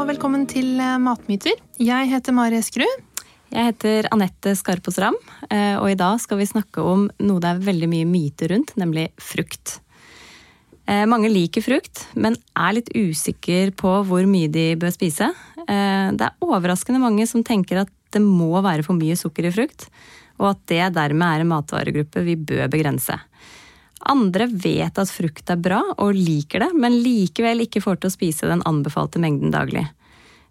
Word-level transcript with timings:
Og 0.00 0.06
velkommen 0.08 0.46
til 0.48 0.78
eh, 0.80 0.96
Matmyter. 0.96 1.58
Jeg 1.76 2.08
heter 2.08 2.32
Mari 2.32 2.56
Eskerud. 2.56 3.02
Jeg 3.52 3.66
heter 3.66 4.06
Anette 4.14 4.54
Skarpås 4.56 4.96
Ram, 5.02 5.18
eh, 5.52 5.74
og 5.76 5.90
i 5.90 5.96
dag 5.98 6.16
skal 6.22 6.38
vi 6.40 6.46
snakke 6.48 6.80
om 6.80 7.02
noe 7.20 7.42
det 7.44 7.50
er 7.50 7.60
veldig 7.66 7.88
mye 7.92 8.06
myter 8.08 8.48
rundt, 8.54 8.72
nemlig 8.80 9.10
frukt. 9.20 9.74
Eh, 10.88 11.04
mange 11.04 11.28
liker 11.28 11.66
frukt, 11.66 12.06
men 12.16 12.38
er 12.56 12.78
litt 12.78 12.88
usikker 12.96 13.74
på 13.76 13.92
hvor 14.08 14.24
mye 14.24 14.48
de 14.48 14.70
bør 14.80 14.96
spise. 14.96 15.28
Det 15.68 16.24
er 16.30 16.48
overraskende 16.48 17.02
mange 17.02 17.28
som 17.28 17.44
tenker 17.44 17.82
at 17.82 17.92
det 18.16 18.24
må 18.24 18.54
være 18.64 18.86
for 18.86 18.96
mye 18.96 19.20
sukker 19.20 19.50
i 19.50 19.52
frukt, 19.52 19.90
og 20.40 20.54
at 20.54 20.64
det 20.72 20.94
dermed 20.96 21.28
er 21.28 21.44
en 21.44 21.52
matvaregruppe 21.52 22.24
vi 22.24 22.40
bør 22.40 22.72
begrense. 22.72 23.20
Andre 24.08 24.46
vet 24.48 24.98
at 24.98 25.12
frukt 25.12 25.50
er 25.52 25.60
bra 25.60 25.80
og 25.98 26.16
liker 26.16 26.64
det, 26.64 26.70
men 26.72 27.00
likevel 27.04 27.66
ikke 27.66 27.82
får 27.84 28.00
til 28.00 28.08
å 28.08 28.14
spise 28.14 28.48
den 28.48 28.64
anbefalte 28.68 29.20
mengden 29.20 29.52
daglig. 29.52 29.84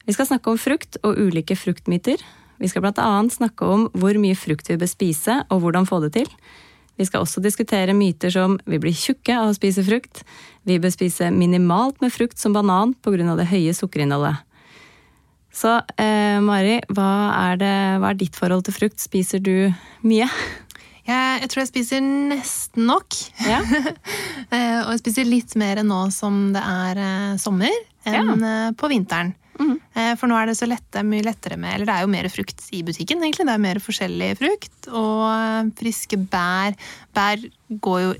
Vi 0.05 0.13
skal 0.13 0.29
snakke 0.29 0.51
om 0.51 0.59
frukt 0.61 0.99
og 1.05 1.17
ulike 1.17 1.57
fruktmyter. 1.57 2.21
Vi 2.59 2.69
skal 2.69 2.83
bl.a. 2.83 3.09
snakke 3.31 3.65
om 3.65 3.87
hvor 3.97 4.17
mye 4.21 4.37
frukt 4.37 4.69
vi 4.69 4.77
bør 4.79 4.89
spise 4.91 5.41
og 5.49 5.63
hvordan 5.63 5.87
få 5.89 6.01
det 6.05 6.13
til. 6.17 6.29
Vi 6.99 7.07
skal 7.07 7.23
også 7.23 7.41
diskutere 7.41 7.95
myter 7.95 8.33
som 8.33 8.57
vi 8.67 8.77
blir 8.81 8.93
tjukke 8.93 9.37
av 9.37 9.49
å 9.49 9.55
spise 9.55 9.85
frukt, 9.87 10.25
vi 10.67 10.75
bør 10.83 10.91
spise 10.91 11.29
minimalt 11.31 12.01
med 12.03 12.11
frukt 12.11 12.37
som 12.37 12.53
banan 12.53 12.91
pga. 12.99 13.35
det 13.39 13.47
høye 13.47 13.73
sukkerinnholdet. 13.73 14.43
Så 15.49 15.79
eh, 15.97 16.37
Mari, 16.43 16.77
hva 16.93 17.11
er, 17.33 17.55
det, 17.57 17.75
hva 18.03 18.11
er 18.11 18.19
ditt 18.19 18.35
forhold 18.35 18.67
til 18.67 18.75
frukt? 18.75 18.99
Spiser 18.99 19.39
du 19.39 19.71
mye? 20.03 20.27
Jeg, 21.09 21.41
jeg 21.43 21.49
tror 21.49 21.63
jeg 21.63 21.71
spiser 21.71 22.05
nesten 22.05 22.89
nok. 22.89 23.21
Ja. 23.47 23.63
Eh, 24.49 24.79
og 24.81 24.95
jeg 24.95 25.01
spiser 25.03 25.27
litt 25.27 25.51
mer 25.61 25.77
nå 25.85 25.97
som 26.09 26.47
det 26.55 26.61
er 26.65 26.99
eh, 27.03 27.33
sommer, 27.37 27.73
enn 28.09 28.31
ja. 28.41 28.47
Eh, 28.47 28.71
på 28.73 28.87
vinteren. 28.89 29.35
Mm. 29.59 29.75
For 30.17 30.31
nå 30.31 30.37
er 30.39 30.49
det 30.49 30.55
så 30.57 30.65
lette, 30.65 31.03
mye 31.05 31.25
lettere 31.27 31.57
med 31.59 31.75
Eller 31.75 31.89
det 31.89 31.93
er 31.93 32.05
jo 32.05 32.09
mer 32.09 32.29
frukt 32.33 32.63
i 32.73 32.79
butikken, 32.87 33.21
egentlig. 33.21 33.45
Det 33.45 33.53
er 33.53 33.61
mer 33.61 33.81
forskjellig 33.83 34.29
frukt. 34.39 34.89
Og 34.89 35.69
friske 35.77 36.17
bær. 36.31 36.73
Bær 37.13 37.43
går 37.69 38.01
jo 38.07 38.15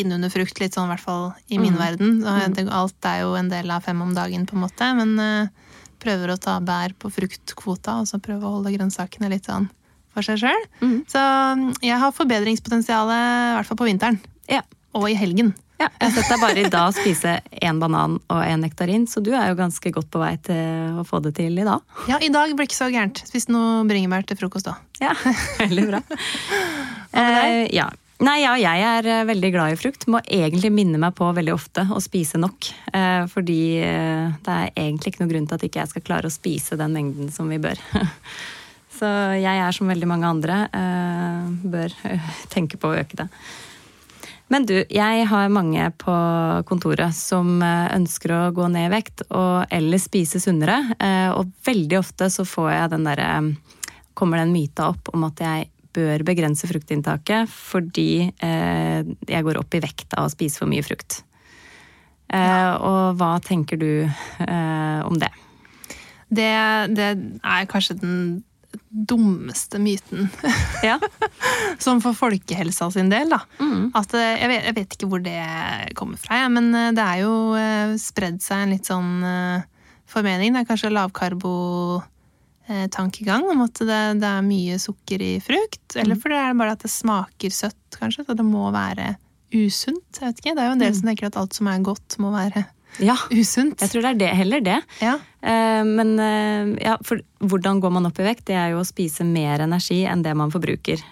inn 0.00 0.16
under 0.16 0.32
frukt, 0.32 0.62
litt 0.62 0.78
sånn 0.78 0.88
i 0.88 0.94
hvert 0.94 1.04
fall 1.04 1.28
i 1.50 1.60
min 1.60 1.76
mm. 1.76 1.82
verden. 1.82 2.16
Mm. 2.24 2.72
Alt 2.78 3.10
er 3.10 3.26
jo 3.26 3.36
en 3.36 3.52
del 3.52 3.74
av 3.74 3.84
fem 3.84 4.00
om 4.06 4.16
dagen, 4.16 4.48
på 4.48 4.56
en 4.56 4.64
måte. 4.64 4.92
Men 4.96 5.50
prøver 6.00 6.32
å 6.32 6.40
ta 6.40 6.56
bær 6.64 6.96
på 6.96 7.12
fruktkvota, 7.18 8.00
og 8.00 8.08
så 8.08 8.22
prøve 8.22 8.48
å 8.48 8.56
holde 8.56 8.72
grønnsakene 8.78 9.34
litt 9.34 9.52
sånn 9.52 9.68
for 10.16 10.26
seg 10.26 10.40
sjøl. 10.42 10.64
Mm. 10.80 10.96
Så 11.10 11.20
mm, 11.60 11.68
jeg 11.84 12.00
har 12.02 12.16
forbedringspotensial, 12.16 13.12
i 13.12 13.54
hvert 13.58 13.70
fall 13.70 13.80
på 13.84 13.88
vinteren. 13.88 14.18
Ja. 14.50 14.62
Og 14.96 15.10
i 15.12 15.16
helgen. 15.18 15.52
Ja, 15.76 15.90
Jeg 16.00 16.08
har 16.08 16.12
sett 16.16 16.30
deg 16.32 16.40
bare 16.40 16.62
i 16.62 16.68
dag 16.72 16.94
spise 16.96 17.32
én 17.60 17.80
banan 17.82 18.14
og 18.32 18.38
én 18.40 18.62
nektarin, 18.64 19.04
så 19.04 19.20
du 19.20 19.34
er 19.36 19.50
jo 19.50 19.58
ganske 19.58 19.90
godt 19.92 20.08
på 20.08 20.22
vei 20.22 20.32
til 20.46 20.96
å 21.02 21.04
få 21.04 21.20
det 21.20 21.34
til 21.36 21.58
i 21.60 21.66
dag. 21.68 21.84
Ja, 22.08 22.16
i 22.16 22.30
dag 22.32 22.54
blir 22.56 22.64
ikke 22.64 22.78
så 22.78 22.88
gærent. 22.88 23.20
Spiste 23.28 23.52
noe 23.52 23.82
bringebær 23.88 24.24
til 24.24 24.40
frokost 24.40 24.70
da. 24.70 24.78
Ja, 25.04 25.12
veldig 25.60 25.86
bra. 25.90 26.00
eh, 27.12 27.66
ja, 27.76 27.90
Nei, 28.24 28.38
ja, 28.40 28.54
jeg 28.56 28.80
er 28.80 29.06
eh, 29.12 29.24
veldig 29.28 29.48
glad 29.52 29.74
i 29.74 29.76
frukt. 29.76 30.06
Må 30.08 30.22
egentlig 30.24 30.70
minne 30.72 30.96
meg 31.00 31.12
på 31.18 31.26
veldig 31.36 31.52
ofte 31.52 31.82
å 31.92 32.00
spise 32.00 32.40
nok. 32.40 32.70
Eh, 32.96 33.26
fordi 33.28 33.58
eh, 33.84 34.30
det 34.46 34.54
er 34.54 34.70
egentlig 34.72 35.12
ikke 35.12 35.20
noe 35.26 35.32
grunn 35.34 35.48
til 35.50 35.58
at 35.58 35.66
ikke 35.68 35.82
jeg 35.82 35.90
skal 35.92 36.04
klare 36.06 36.30
å 36.30 36.32
spise 36.32 36.78
den 36.80 36.96
mengden 36.96 37.28
som 37.34 37.52
vi 37.52 37.60
bør. 37.60 37.76
Så 38.96 39.08
jeg 39.36 39.60
er 39.60 39.76
som 39.76 39.90
veldig 39.90 40.08
mange 40.08 40.28
andre 40.28 40.58
bør 41.62 41.92
tenke 42.54 42.80
på 42.80 42.90
å 42.90 42.98
øke 43.02 43.18
det. 43.20 43.26
Men 44.48 44.62
du, 44.62 44.76
jeg 44.78 45.24
har 45.26 45.50
mange 45.50 45.88
på 45.98 46.16
kontoret 46.68 47.12
som 47.16 47.58
ønsker 47.60 48.32
å 48.32 48.42
gå 48.54 48.68
ned 48.70 48.86
i 48.86 48.92
vekt 48.94 49.24
og 49.26 49.66
eller 49.74 50.00
spise 50.00 50.38
sunnere. 50.40 50.78
Og 51.34 51.50
veldig 51.66 51.98
ofte 51.98 52.30
så 52.30 52.46
får 52.46 52.70
jeg 52.72 52.92
den 52.94 53.08
derre 53.10 53.30
Kommer 54.16 54.40
den 54.40 54.54
myta 54.54 54.86
opp 54.94 55.10
om 55.12 55.26
at 55.26 55.42
jeg 55.44 55.66
bør 55.96 56.24
begrense 56.26 56.68
fruktinntaket 56.68 57.50
fordi 57.52 58.28
eh, 58.28 59.00
jeg 59.28 59.46
går 59.46 59.60
opp 59.60 59.76
i 59.76 59.82
vekt 59.84 60.16
av 60.16 60.28
å 60.28 60.32
spise 60.32 60.60
for 60.60 60.70
mye 60.70 60.84
frukt. 60.86 61.22
Eh, 62.28 62.42
ja. 62.42 62.76
Og 62.76 63.16
hva 63.20 63.36
tenker 63.44 63.80
du 63.80 63.90
eh, 64.04 65.00
om 65.06 65.18
det? 65.20 65.32
det? 66.28 66.52
det? 66.96 67.10
er 67.40 67.70
kanskje 67.70 67.98
den 68.02 68.18
dummeste 68.88 69.80
myten. 69.82 70.30
Ja. 70.84 70.98
sånn 71.84 72.02
for 72.04 72.16
folkehelsa 72.16 72.90
sin 72.94 73.10
del, 73.12 73.32
da. 73.32 73.40
Mm. 73.60 73.90
At, 73.98 74.14
eh, 74.16 74.34
jeg 74.40 74.50
vet, 74.52 74.66
jeg, 74.68 74.76
vet, 74.78 74.98
ikke 74.98 75.10
hvor 75.10 75.24
det 75.24 75.38
kommer 75.98 76.20
fra, 76.20 76.42
ja, 76.44 76.50
men 76.52 76.70
eh, 76.74 76.92
det 76.96 77.04
er 77.04 77.24
jo 77.24 77.36
eh, 77.58 77.96
spredd 78.00 78.42
seg 78.44 78.64
en 78.64 78.76
litt 78.76 78.90
sånn 78.90 79.16
formening. 80.06 80.54
Det 80.54 80.62
er 80.62 80.68
kanskje 80.70 80.94
lavkarbo 80.94 81.56
Eh, 82.66 82.88
tankegang 82.90 83.44
om 83.46 83.60
at 83.62 83.78
det, 83.78 83.98
det, 84.18 84.26
er 84.26 84.42
mye 84.42 84.78
sukker 84.82 85.22
i 85.22 85.36
frukt. 85.42 85.94
Eller 85.94 86.16
mm. 86.16 86.22
fordi 86.22 86.34
det 86.34 86.42
er 86.42 86.56
bare 86.58 86.74
at 86.74 86.82
det 86.82 86.90
smaker 86.90 87.54
søtt, 87.54 87.98
kanskje. 87.98 88.24
Så 88.26 88.34
det 88.34 88.46
må 88.46 88.66
være 88.74 89.12
usunt. 89.54 90.18
Jeg 90.18 90.24
vet 90.24 90.40
ikke. 90.42 90.54
Det 90.56 90.64
er 90.64 90.72
jo 90.72 90.74
en 90.74 90.82
del 90.82 90.90
mm. 90.90 90.96
som 90.98 91.10
tenker 91.10 91.28
at 91.28 91.38
alt 91.38 91.58
som 91.58 91.70
er 91.70 91.84
godt, 91.86 92.18
må 92.22 92.32
være 92.34 92.64
ja, 93.02 93.16
usunt. 93.30 93.80
Jeg 93.82 93.92
tror 93.92 94.04
det 94.04 94.10
er 94.12 94.20
det, 94.20 94.30
heller 94.38 94.64
det. 94.64 94.78
Ja. 95.02 95.14
Eh, 95.40 95.82
men 95.86 96.14
eh, 96.22 96.72
ja, 96.84 96.96
for 97.06 97.20
hvordan 97.44 97.80
går 97.82 97.94
man 97.96 98.08
opp 98.08 98.20
i 98.22 98.26
vekt? 98.26 98.46
Det 98.50 98.56
er 98.56 98.72
jo 98.72 98.80
å 98.82 98.88
spise 98.88 99.26
mer 99.28 99.64
energi 99.66 100.02
enn 100.08 100.24
det 100.24 100.34
man 100.38 100.52
forbruker. 100.54 101.02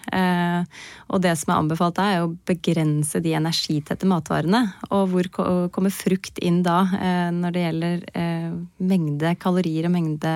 Og 1.05 1.21
det 1.21 1.35
som 1.37 1.53
er 1.53 1.61
anbefalt 1.61 2.01
er 2.01 2.23
å 2.23 2.33
begrense 2.49 3.21
de 3.21 3.35
energitette 3.37 4.09
matvarene. 4.09 4.63
Og 4.89 5.13
hvor 5.13 5.29
kommer 5.71 5.93
frukt 5.93 6.41
inn 6.41 6.63
da 6.65 6.81
når 7.31 7.55
det 7.55 7.65
gjelder 7.67 8.05
mengde 8.81 9.35
kalorier 9.39 9.87
og 9.87 9.93
mengde 9.95 10.35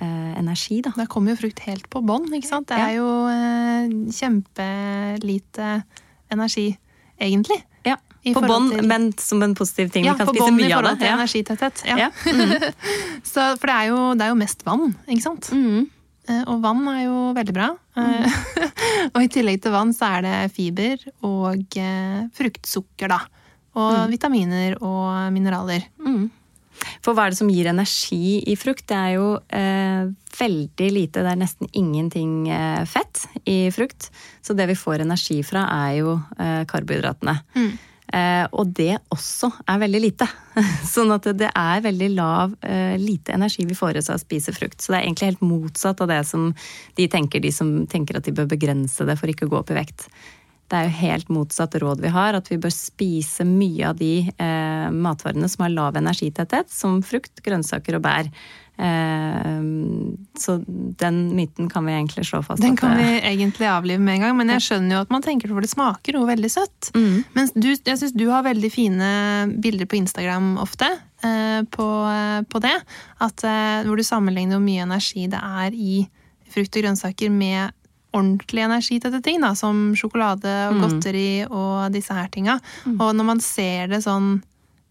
eh, 0.00 0.38
energi, 0.38 0.80
da. 0.84 0.92
Da 0.96 1.06
kommer 1.10 1.34
jo 1.34 1.42
frukt 1.44 1.62
helt 1.66 1.88
på 1.92 2.02
bånn, 2.06 2.28
ikke 2.36 2.50
sant. 2.50 2.68
Det 2.70 2.78
er 2.80 2.96
jo 2.98 3.08
eh, 3.30 3.88
kjempelite 4.16 5.70
energi, 6.34 6.68
egentlig. 7.20 7.60
På 8.34 8.42
bånn, 8.42 8.70
til... 8.72 8.86
men 8.90 9.10
som 9.20 9.42
en 9.44 9.54
positiv 9.58 9.92
ting. 9.94 10.06
Ja, 10.08 10.16
vi 10.16 10.24
kan 10.24 10.32
spise 10.32 10.50
mye 10.50 10.50
av 10.50 10.56
det. 10.58 10.66
Ja, 10.66 10.66
på 10.66 10.66
bånn 10.66 10.66
i 10.66 10.72
forhold 10.72 11.02
til 11.02 11.12
energitetthet. 11.12 11.84
Ja. 11.86 11.98
ja. 12.06 12.08
Mm. 12.26 12.56
Så, 13.32 13.44
for 13.60 13.70
det 13.70 13.76
er, 13.76 13.90
jo, 13.92 14.00
det 14.16 14.26
er, 14.26 14.32
jo, 14.32 14.40
mest 14.40 14.66
vann, 14.66 14.96
ikke 15.06 15.26
sant. 15.26 15.50
Mm. 15.54 15.86
Og 16.50 16.62
vann 16.64 16.82
er 16.90 17.02
jo 17.04 17.18
veldig 17.36 17.54
bra. 17.54 17.68
Mm. 17.94 18.64
og 19.14 19.20
i 19.22 19.30
tillegg 19.30 19.60
til 19.62 19.74
vann 19.76 19.94
så 19.94 20.16
er 20.16 20.26
det 20.26 20.36
fiber 20.56 21.06
og 21.28 21.78
eh, 21.78 22.24
fruktsukker, 22.34 23.14
da. 23.14 23.20
Og 23.76 23.92
mm. 23.92 24.10
vitaminer 24.16 24.80
og 24.80 25.30
mineraler. 25.36 25.86
Mm. 26.02 26.26
For 27.04 27.16
hva 27.16 27.26
er 27.26 27.34
det 27.34 27.40
som 27.40 27.50
gir 27.50 27.68
energi 27.70 28.38
i 28.44 28.56
frukt? 28.58 28.86
Det 28.88 28.96
er 28.96 29.12
jo 29.16 29.28
eh, 29.48 30.08
veldig 30.36 30.88
lite, 30.92 31.24
det 31.24 31.32
er 31.32 31.40
nesten 31.40 31.70
ingenting 31.72 32.48
eh, 32.52 32.82
fett 32.88 33.26
i 33.48 33.58
frukt. 33.74 34.10
Så 34.44 34.56
det 34.56 34.68
vi 34.70 34.78
får 34.78 35.04
energi 35.04 35.40
fra, 35.46 35.66
er 35.86 36.00
jo 36.00 36.16
eh, 36.38 36.62
karbohydratene. 36.68 37.38
Mm. 37.56 37.70
Eh, 38.14 38.46
og 38.54 38.70
det 38.76 39.00
også 39.14 39.50
er 39.66 39.80
veldig 39.82 40.00
lite. 40.02 40.28
sånn 40.94 41.10
at 41.14 41.26
det 41.38 41.50
er 41.50 41.82
veldig 41.84 42.10
lav, 42.14 42.54
eh, 42.62 42.94
lite 43.00 43.34
energi 43.34 43.66
vi 43.66 43.76
får 43.76 43.96
i 43.96 44.02
oss 44.02 44.12
av 44.12 44.20
å 44.20 44.22
spise 44.22 44.54
frukt. 44.56 44.80
Så 44.80 44.92
det 44.92 45.00
er 45.00 45.08
egentlig 45.08 45.32
helt 45.32 45.44
motsatt 45.46 46.02
av 46.04 46.12
det 46.12 46.22
som 46.28 46.48
de 46.98 47.08
tenker, 47.12 47.42
de 47.42 47.52
som 47.52 47.78
tenker 47.90 48.18
at 48.18 48.28
de 48.28 48.34
bør 48.36 48.50
begrense 48.54 49.06
det 49.06 49.18
for 49.18 49.32
ikke 49.32 49.48
å 49.48 49.54
gå 49.54 49.60
opp 49.60 49.74
i 49.74 49.80
vekt. 49.80 50.08
Det 50.66 50.78
er 50.78 50.88
jo 50.88 50.96
helt 50.98 51.28
motsatt 51.30 51.76
råd 51.78 52.00
vi 52.02 52.10
har, 52.10 52.34
at 52.34 52.48
vi 52.50 52.58
bør 52.58 52.72
spise 52.74 53.46
mye 53.46 53.90
av 53.92 53.98
de 54.00 54.14
eh, 54.26 54.86
matvarene 54.90 55.50
som 55.50 55.62
har 55.62 55.74
lav 55.74 55.98
energitetthet, 55.98 56.72
som 56.74 56.98
frukt, 57.06 57.38
grønnsaker 57.46 57.98
og 57.98 58.06
bær. 58.06 58.30
Eh, 58.78 59.60
så 60.38 60.56
den 61.00 61.20
myten 61.36 61.70
kan 61.72 61.86
vi 61.86 61.92
egentlig 61.92 62.26
slå 62.26 62.42
fast. 62.42 62.62
Den 62.62 62.76
kan 62.76 62.96
vi 62.98 63.20
egentlig 63.20 63.68
avlive 63.70 64.02
med 64.02 64.14
en 64.14 64.26
gang, 64.26 64.36
men 64.36 64.52
jeg 64.56 64.66
skjønner 64.66 64.98
jo 64.98 65.04
at 65.06 65.14
man 65.14 65.24
tenker 65.24 65.52
for 65.52 65.64
det 65.64 65.72
smaker 65.72 66.18
jo 66.18 66.26
veldig 66.28 66.50
søtt. 66.52 66.90
Mm. 66.96 67.24
Men 67.36 67.50
du, 67.54 67.70
jeg 67.72 68.00
syns 68.00 68.16
du 68.16 68.26
har 68.32 68.44
veldig 68.46 68.72
fine 68.72 69.08
bilder 69.64 69.88
på 69.88 70.00
Instagram 70.00 70.54
ofte 70.62 70.90
eh, 70.90 71.62
på, 71.72 71.88
eh, 72.12 72.42
på, 72.50 72.62
det. 72.64 72.76
At, 73.24 73.46
hvor 73.86 73.96
du 73.96 74.04
sammenligner 74.04 74.58
hvor 74.58 74.66
mye 74.66 74.84
energi 74.84 75.26
det 75.32 75.40
er 75.40 75.74
i 75.74 76.04
frukt 76.52 76.76
og 76.76 76.84
grønnsaker 76.84 77.32
med 77.32 77.74
ordentlig 78.16 78.62
energi 78.64 78.98
til 79.02 79.16
ting, 79.24 79.40
da, 79.44 79.52
som 79.58 79.90
sjokolade 79.98 80.52
og 80.70 80.76
mm. 80.76 80.82
godteri 80.84 81.30
og 81.46 81.92
disse 81.94 82.14
her 82.16 82.28
tinga. 82.32 82.58
Mm. 82.86 83.00
Og 83.00 83.16
når 83.16 83.28
man 83.32 83.42
ser 83.44 83.90
det 83.92 84.02
sånn 84.06 84.38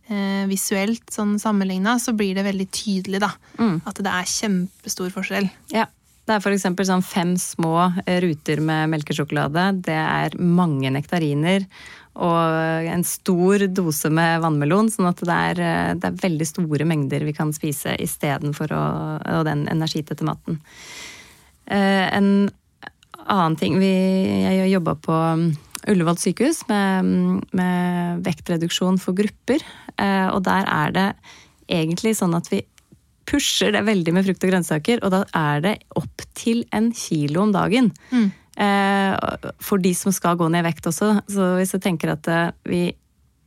eh, 0.10 0.46
visuelt 0.52 1.06
sånn 1.14 1.36
sammenligna, 1.42 1.98
så 2.02 2.16
blir 2.18 2.38
det 2.38 2.46
veldig 2.48 2.70
tydelig, 2.74 3.22
da. 3.24 3.34
Mm. 3.60 3.78
At 3.86 4.02
det 4.04 4.14
er 4.14 4.32
kjempestor 4.32 5.14
forskjell. 5.14 5.50
Ja. 5.74 5.90
Det 6.26 6.34
er 6.34 6.42
f.eks. 6.42 6.64
sånn 6.90 7.04
fem 7.06 7.36
små 7.38 7.76
ruter 8.24 8.58
med 8.66 8.90
melkesjokolade. 8.90 9.68
Det 9.86 9.94
er 9.94 10.34
mange 10.42 10.90
nektariner 10.90 11.68
og 12.16 12.88
en 12.90 13.04
stor 13.06 13.68
dose 13.70 14.10
med 14.10 14.40
vannmelon. 14.42 14.90
Sånn 14.90 15.06
at 15.12 15.22
det 15.22 15.36
er, 15.52 15.62
det 16.00 16.10
er 16.10 16.18
veldig 16.24 16.48
store 16.50 16.88
mengder 16.90 17.28
vi 17.28 17.36
kan 17.36 17.54
spise 17.54 17.94
istedenfor 18.02 18.74
den 19.46 19.68
energitette 19.70 20.26
maten. 20.26 20.58
Eh, 21.66 22.18
en 22.18 22.50
annen 23.26 23.56
ting 23.58 23.80
vi, 23.80 23.94
Jeg 24.46 24.70
jobba 24.70 24.96
på 24.96 25.14
Ullevål 25.92 26.18
sykehus 26.18 26.64
med, 26.70 27.10
med, 27.54 28.22
vektreduksjon 28.26 28.98
for 29.02 29.18
grupper. 29.18 29.62
Eh, 30.02 30.28
og 30.32 30.42
der 30.48 30.66
er 30.66 30.96
det 30.96 31.10
egentlig 31.70 32.16
sånn 32.18 32.34
at 32.38 32.50
vi 32.52 32.64
pusher 33.26 33.74
det 33.74 33.86
veldig 33.86 34.14
med 34.14 34.26
frukt 34.28 34.44
og 34.46 34.52
grønnsaker, 34.52 35.02
og 35.06 35.14
da 35.14 35.24
er 35.38 35.64
det 35.66 35.76
opp 35.98 36.26
til 36.38 36.64
en 36.76 36.92
kilo 36.94 37.46
om 37.46 37.54
dagen. 37.56 37.90
Mm. 38.14 38.30
Eh, 38.66 39.40
for 39.66 39.82
de 39.82 39.92
som 39.98 40.14
skal 40.16 40.38
gå 40.40 40.48
ned 40.50 40.64
i 40.64 40.70
vekt 40.70 40.88
også. 40.90 41.12
Så 41.30 41.50
hvis 41.60 41.76
jeg 41.76 41.84
tenker 41.86 42.14
at 42.16 42.30
eh, 42.32 42.54
vi 42.70 42.86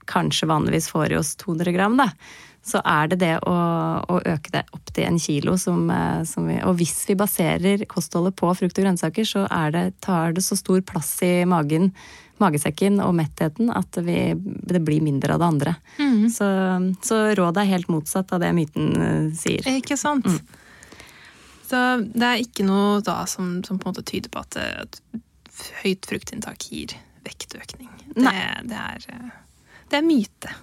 kanskje 0.09 0.49
vanligvis 0.51 0.91
får 0.93 1.13
i 1.13 1.19
oss 1.19 1.35
200 1.43 1.75
gram, 1.75 1.99
da, 1.99 2.11
så 2.69 2.81
er 2.85 3.11
det 3.11 3.21
det 3.23 3.35
å, 3.49 3.57
å 4.03 4.19
øke 4.19 4.53
det 4.53 4.65
opp 4.77 4.93
til 4.93 5.09
en 5.09 5.19
kilo 5.23 5.55
som, 5.61 5.89
som, 6.29 6.49
vi 6.49 6.59
Og 6.67 6.79
hvis 6.81 6.97
vi 7.09 7.17
baserer 7.19 7.85
kostholdet 7.89 8.37
på 8.39 8.51
frukt 8.57 8.79
og 8.79 8.85
grønnsaker, 8.87 9.29
så 9.29 9.45
det, 9.73 9.85
tar 10.05 10.35
det 10.37 10.45
så 10.45 10.59
stor 10.59 10.83
plass 10.87 11.13
i 11.25 11.47
magen 11.49 11.93
magesekken 12.43 13.01
og 13.05 13.15
mettheten 13.19 13.73
at 13.75 13.99
vi, 14.05 14.33
det 14.37 14.81
blir 14.85 15.05
mindre 15.05 15.35
av 15.35 15.43
det 15.43 15.49
andre. 15.49 15.75
Mm. 15.99 16.29
Så, 16.33 16.49
så, 17.05 17.21
rådet 17.39 17.65
er 17.65 17.73
helt 17.75 17.91
motsatt 17.93 18.33
av 18.37 18.43
det 18.45 18.53
myten 18.57 18.91
uh, 18.97 19.29
sier. 19.37 19.67
Ikke 19.79 19.99
sant. 20.01 20.27
Mm. 20.27 20.67
Så 21.69 21.81
det 22.01 22.25
er 22.25 22.41
ikke 22.41 22.65
noe 22.65 23.03
da 23.05 23.21
som, 23.29 23.59
som, 23.67 23.77
på 23.81 23.89
en 23.89 23.93
måte 23.93 24.07
tyder 24.09 24.33
på 24.33 24.41
at, 24.41 24.57
at 24.57 25.01
høyt 25.83 26.09
fruktinntak 26.09 26.65
gir 26.71 26.95
vektøkning. 27.27 27.91
Det, 28.15 28.33
det, 28.71 28.79
er, 28.79 29.05
eh, 29.13 29.31
det, 29.91 29.99
er, 30.01 30.07
myte. 30.07 30.55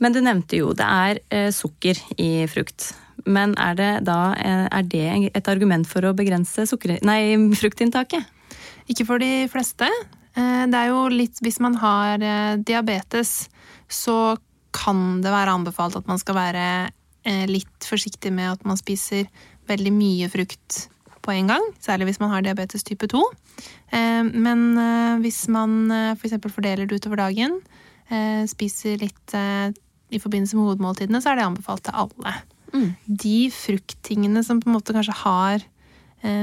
Men 0.00 0.14
du 0.14 0.22
nevnte 0.24 0.60
jo 0.62 0.72
det 0.76 0.86
er 0.86 1.20
eh, 1.28 1.50
sukker 1.52 2.00
i 2.16 2.46
frukt. 2.50 2.92
Men 3.28 3.54
er 3.60 3.76
det 3.78 3.90
da 4.08 4.18
eh, 4.40 4.66
er 4.70 4.88
det 4.88 5.06
et 5.34 5.52
argument 5.52 5.88
for 5.88 6.06
å 6.06 6.14
begrense 6.16 6.66
sukker, 6.70 6.96
nei, 7.04 7.36
fruktinntaket? 7.60 8.32
Ikke 8.90 9.06
for 9.08 9.20
de 9.20 9.46
fleste. 9.52 9.88
Eh, 10.34 10.64
det 10.70 10.78
er 10.78 10.90
jo 10.90 11.06
litt 11.12 11.38
Hvis 11.42 11.60
man 11.62 11.78
har 11.78 12.22
eh, 12.22 12.56
diabetes, 12.58 13.48
så 13.90 14.36
kan 14.74 15.20
det 15.22 15.30
være 15.30 15.54
anbefalt 15.54 15.94
at 16.00 16.08
man 16.10 16.18
skal 16.18 16.34
være 16.34 16.64
eh, 17.22 17.44
litt 17.46 17.86
forsiktig 17.86 18.32
med 18.34 18.56
at 18.56 18.64
man 18.66 18.78
spiser 18.80 19.28
veldig 19.70 19.92
mye 19.94 20.30
frukt 20.32 20.88
på 21.24 21.32
en 21.32 21.52
gang. 21.52 21.68
Særlig 21.80 22.10
hvis 22.10 22.18
man 22.20 22.32
har 22.34 22.42
diabetes 22.44 22.82
type 22.84 23.06
2. 23.08 23.20
Men 23.94 24.74
hvis 25.22 25.38
man 25.48 25.86
f.eks. 26.18 26.34
For 26.42 26.52
fordeler 26.52 26.84
det 26.84 26.98
utover 26.98 27.22
dagen, 27.22 27.54
spiser 28.50 28.98
litt 29.00 29.32
i 29.32 30.20
forbindelse 30.20 30.58
med 30.58 30.66
hovedmåltidene, 30.66 31.22
så 31.24 31.32
er 31.32 31.40
det 31.40 31.46
anbefalt 31.46 31.86
til 31.86 31.96
alle. 32.02 32.34
Mm. 32.74 32.90
De 33.24 33.38
frukttingene 33.56 34.44
som 34.44 34.60
på 34.60 34.68
en 34.68 34.76
måte 34.76 34.92
kanskje 34.92 35.16
har 35.22 35.64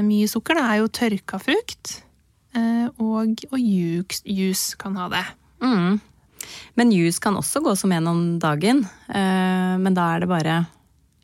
mye 0.02 0.26
sukker, 0.32 0.58
det 0.58 0.66
er 0.66 0.80
jo 0.80 0.90
tørka 0.98 1.38
frukt. 1.46 1.94
Eh, 2.56 2.88
og, 3.00 3.44
og 3.50 3.58
juice 3.60 4.78
kan 4.80 4.96
ha 5.00 5.08
det. 5.12 5.24
Mm. 5.62 6.00
Men 6.74 6.92
juice 6.92 7.22
kan 7.22 7.36
også 7.38 7.62
gå 7.64 7.74
som 7.78 7.92
en 7.94 8.10
om 8.10 8.22
dagen, 8.42 8.84
eh, 9.08 9.74
men 9.78 9.96
da 9.96 10.08
er 10.14 10.24
det 10.24 10.30
bare 10.32 10.58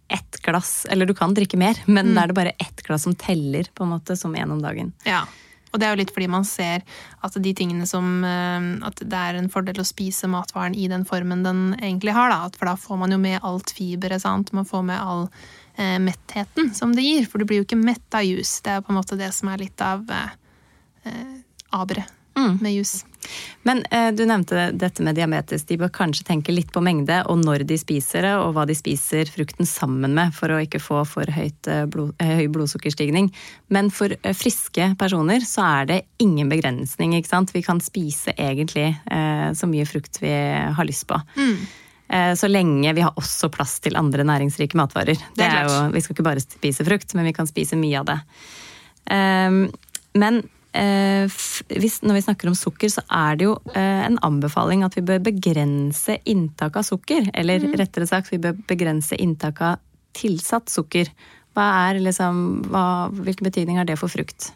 ett 0.08 0.40
glass. 0.44 0.86
Eller 0.90 1.06
du 1.06 1.14
kan 1.14 1.34
drikke 1.36 1.58
mer, 1.60 1.80
men 1.86 2.10
mm. 2.10 2.14
da 2.14 2.22
er 2.22 2.32
det 2.32 2.38
bare 2.38 2.56
ett 2.62 2.82
glass 2.86 3.04
som 3.08 3.16
teller 3.18 3.68
på 3.74 3.84
en 3.84 3.92
måte 3.96 4.16
som 4.16 4.36
en 4.36 4.56
om 4.56 4.62
dagen. 4.62 4.94
Ja, 5.04 5.26
og 5.68 5.80
det 5.80 5.86
er 5.86 5.94
jo 5.94 6.00
litt 6.00 6.12
fordi 6.14 6.28
man 6.32 6.46
ser 6.48 6.84
at 7.24 7.36
de 7.44 7.52
tingene 7.56 7.86
som 7.88 8.22
eh, 8.24 8.68
At 8.88 9.02
det 9.02 9.18
er 9.18 9.38
en 9.38 9.50
fordel 9.52 9.80
å 9.82 9.86
spise 9.86 10.30
matvaren 10.30 10.76
i 10.76 10.88
den 10.90 11.04
formen 11.08 11.44
den 11.44 11.62
egentlig 11.76 12.14
har, 12.16 12.32
da. 12.32 12.48
For 12.56 12.70
da 12.70 12.76
får 12.80 13.00
man 13.02 13.14
jo 13.14 13.20
med 13.20 13.44
alt 13.44 13.72
fiberet. 13.76 14.24
Man 14.56 14.68
får 14.68 14.86
med 14.88 15.00
all 15.00 15.26
eh, 15.76 15.98
mettheten 16.02 16.72
som 16.74 16.94
det 16.96 17.04
gir. 17.04 17.28
For 17.28 17.40
du 17.40 17.48
blir 17.48 17.62
jo 17.62 17.68
ikke 17.68 17.80
mett 17.80 18.16
av 18.16 18.26
juice. 18.26 18.62
Det 18.64 18.78
er 18.78 18.84
på 18.84 18.94
en 18.94 19.00
måte 19.00 19.18
det 19.20 19.30
som 19.36 19.52
er 19.52 19.64
litt 19.66 19.84
av 19.84 20.08
eh, 20.08 20.37
abre 21.74 22.04
mm. 22.38 22.58
med 22.60 22.74
jus. 22.74 23.04
Men 23.62 23.84
eh, 23.90 24.14
du 24.14 24.26
nevnte 24.26 24.70
dette 24.72 25.02
med 25.02 25.14
diabetes. 25.18 25.64
De 25.68 25.76
bør 25.78 25.90
kanskje 25.92 26.24
tenke 26.28 26.52
litt 26.54 26.70
på 26.72 26.80
mengde 26.84 27.20
og 27.28 27.40
når 27.42 27.64
de 27.68 27.78
spiser 27.80 28.24
det, 28.24 28.34
og 28.40 28.54
hva 28.56 28.64
de 28.68 28.76
spiser 28.78 29.28
frukten 29.30 29.68
sammen 29.68 30.14
med 30.16 30.34
for 30.36 30.52
å 30.54 30.60
ikke 30.62 30.80
få 30.82 31.02
for 31.08 31.28
eh, 31.28 31.82
blod, 31.90 32.14
eh, 32.22 32.36
høy 32.40 32.46
blodsukkerstigning. 32.54 33.30
Men 33.74 33.90
for 33.94 34.14
eh, 34.14 34.36
friske 34.36 34.92
personer 35.00 35.44
så 35.46 35.66
er 35.80 35.90
det 35.90 36.00
ingen 36.24 36.50
begrensning. 36.52 37.16
ikke 37.18 37.32
sant? 37.32 37.52
Vi 37.54 37.64
kan 37.66 37.82
spise 37.84 38.34
egentlig 38.36 38.88
eh, 38.94 39.50
så 39.54 39.68
mye 39.70 39.88
frukt 39.88 40.22
vi 40.22 40.32
har 40.78 40.88
lyst 40.88 41.08
på. 41.10 41.20
Mm. 41.36 41.56
Eh, 42.08 42.34
så 42.40 42.48
lenge 42.48 42.94
vi 42.96 43.04
har 43.04 43.18
også 43.20 43.50
plass 43.52 43.78
til 43.84 43.98
andre 44.00 44.24
næringsrike 44.24 44.78
matvarer. 44.78 45.18
Det 45.36 45.44
er 45.44 45.66
jo, 45.66 45.80
vi 45.92 46.04
skal 46.04 46.16
ikke 46.16 46.30
bare 46.30 46.44
spise 46.44 46.86
frukt, 46.86 47.12
men 47.18 47.28
vi 47.28 47.36
kan 47.36 47.50
spise 47.50 47.76
mye 47.76 48.00
av 48.00 48.08
det. 48.08 48.20
Men 50.18 50.38
Eh, 50.38 50.54
hvis, 50.78 51.98
når 52.06 52.18
vi 52.18 52.22
snakker 52.22 52.50
om 52.50 52.56
sukker, 52.56 52.90
så 52.92 53.02
er 53.10 53.38
det 53.38 53.48
jo 53.48 53.56
eh, 53.72 54.04
en 54.06 54.18
anbefaling 54.26 54.84
at 54.86 54.94
vi 54.98 55.04
bør 55.06 55.22
begrense 55.30 56.18
inntak 56.28 56.78
av 56.78 56.86
sukker. 56.86 57.30
Eller 57.34 57.64
mm. 57.64 57.74
rettere 57.80 58.06
sagt, 58.06 58.30
vi 58.32 58.40
bør 58.42 58.56
begrense 58.68 59.18
inntak 59.18 59.62
av 59.64 59.82
tilsatt 60.18 60.70
sukker. 60.70 61.10
Hva 61.56 61.66
er 61.88 62.02
liksom, 62.04 62.40
hva, 62.70 62.84
hvilken 63.14 63.48
betydning 63.48 63.80
har 63.80 63.88
det 63.88 63.98
for 64.00 64.12
frukt? 64.12 64.52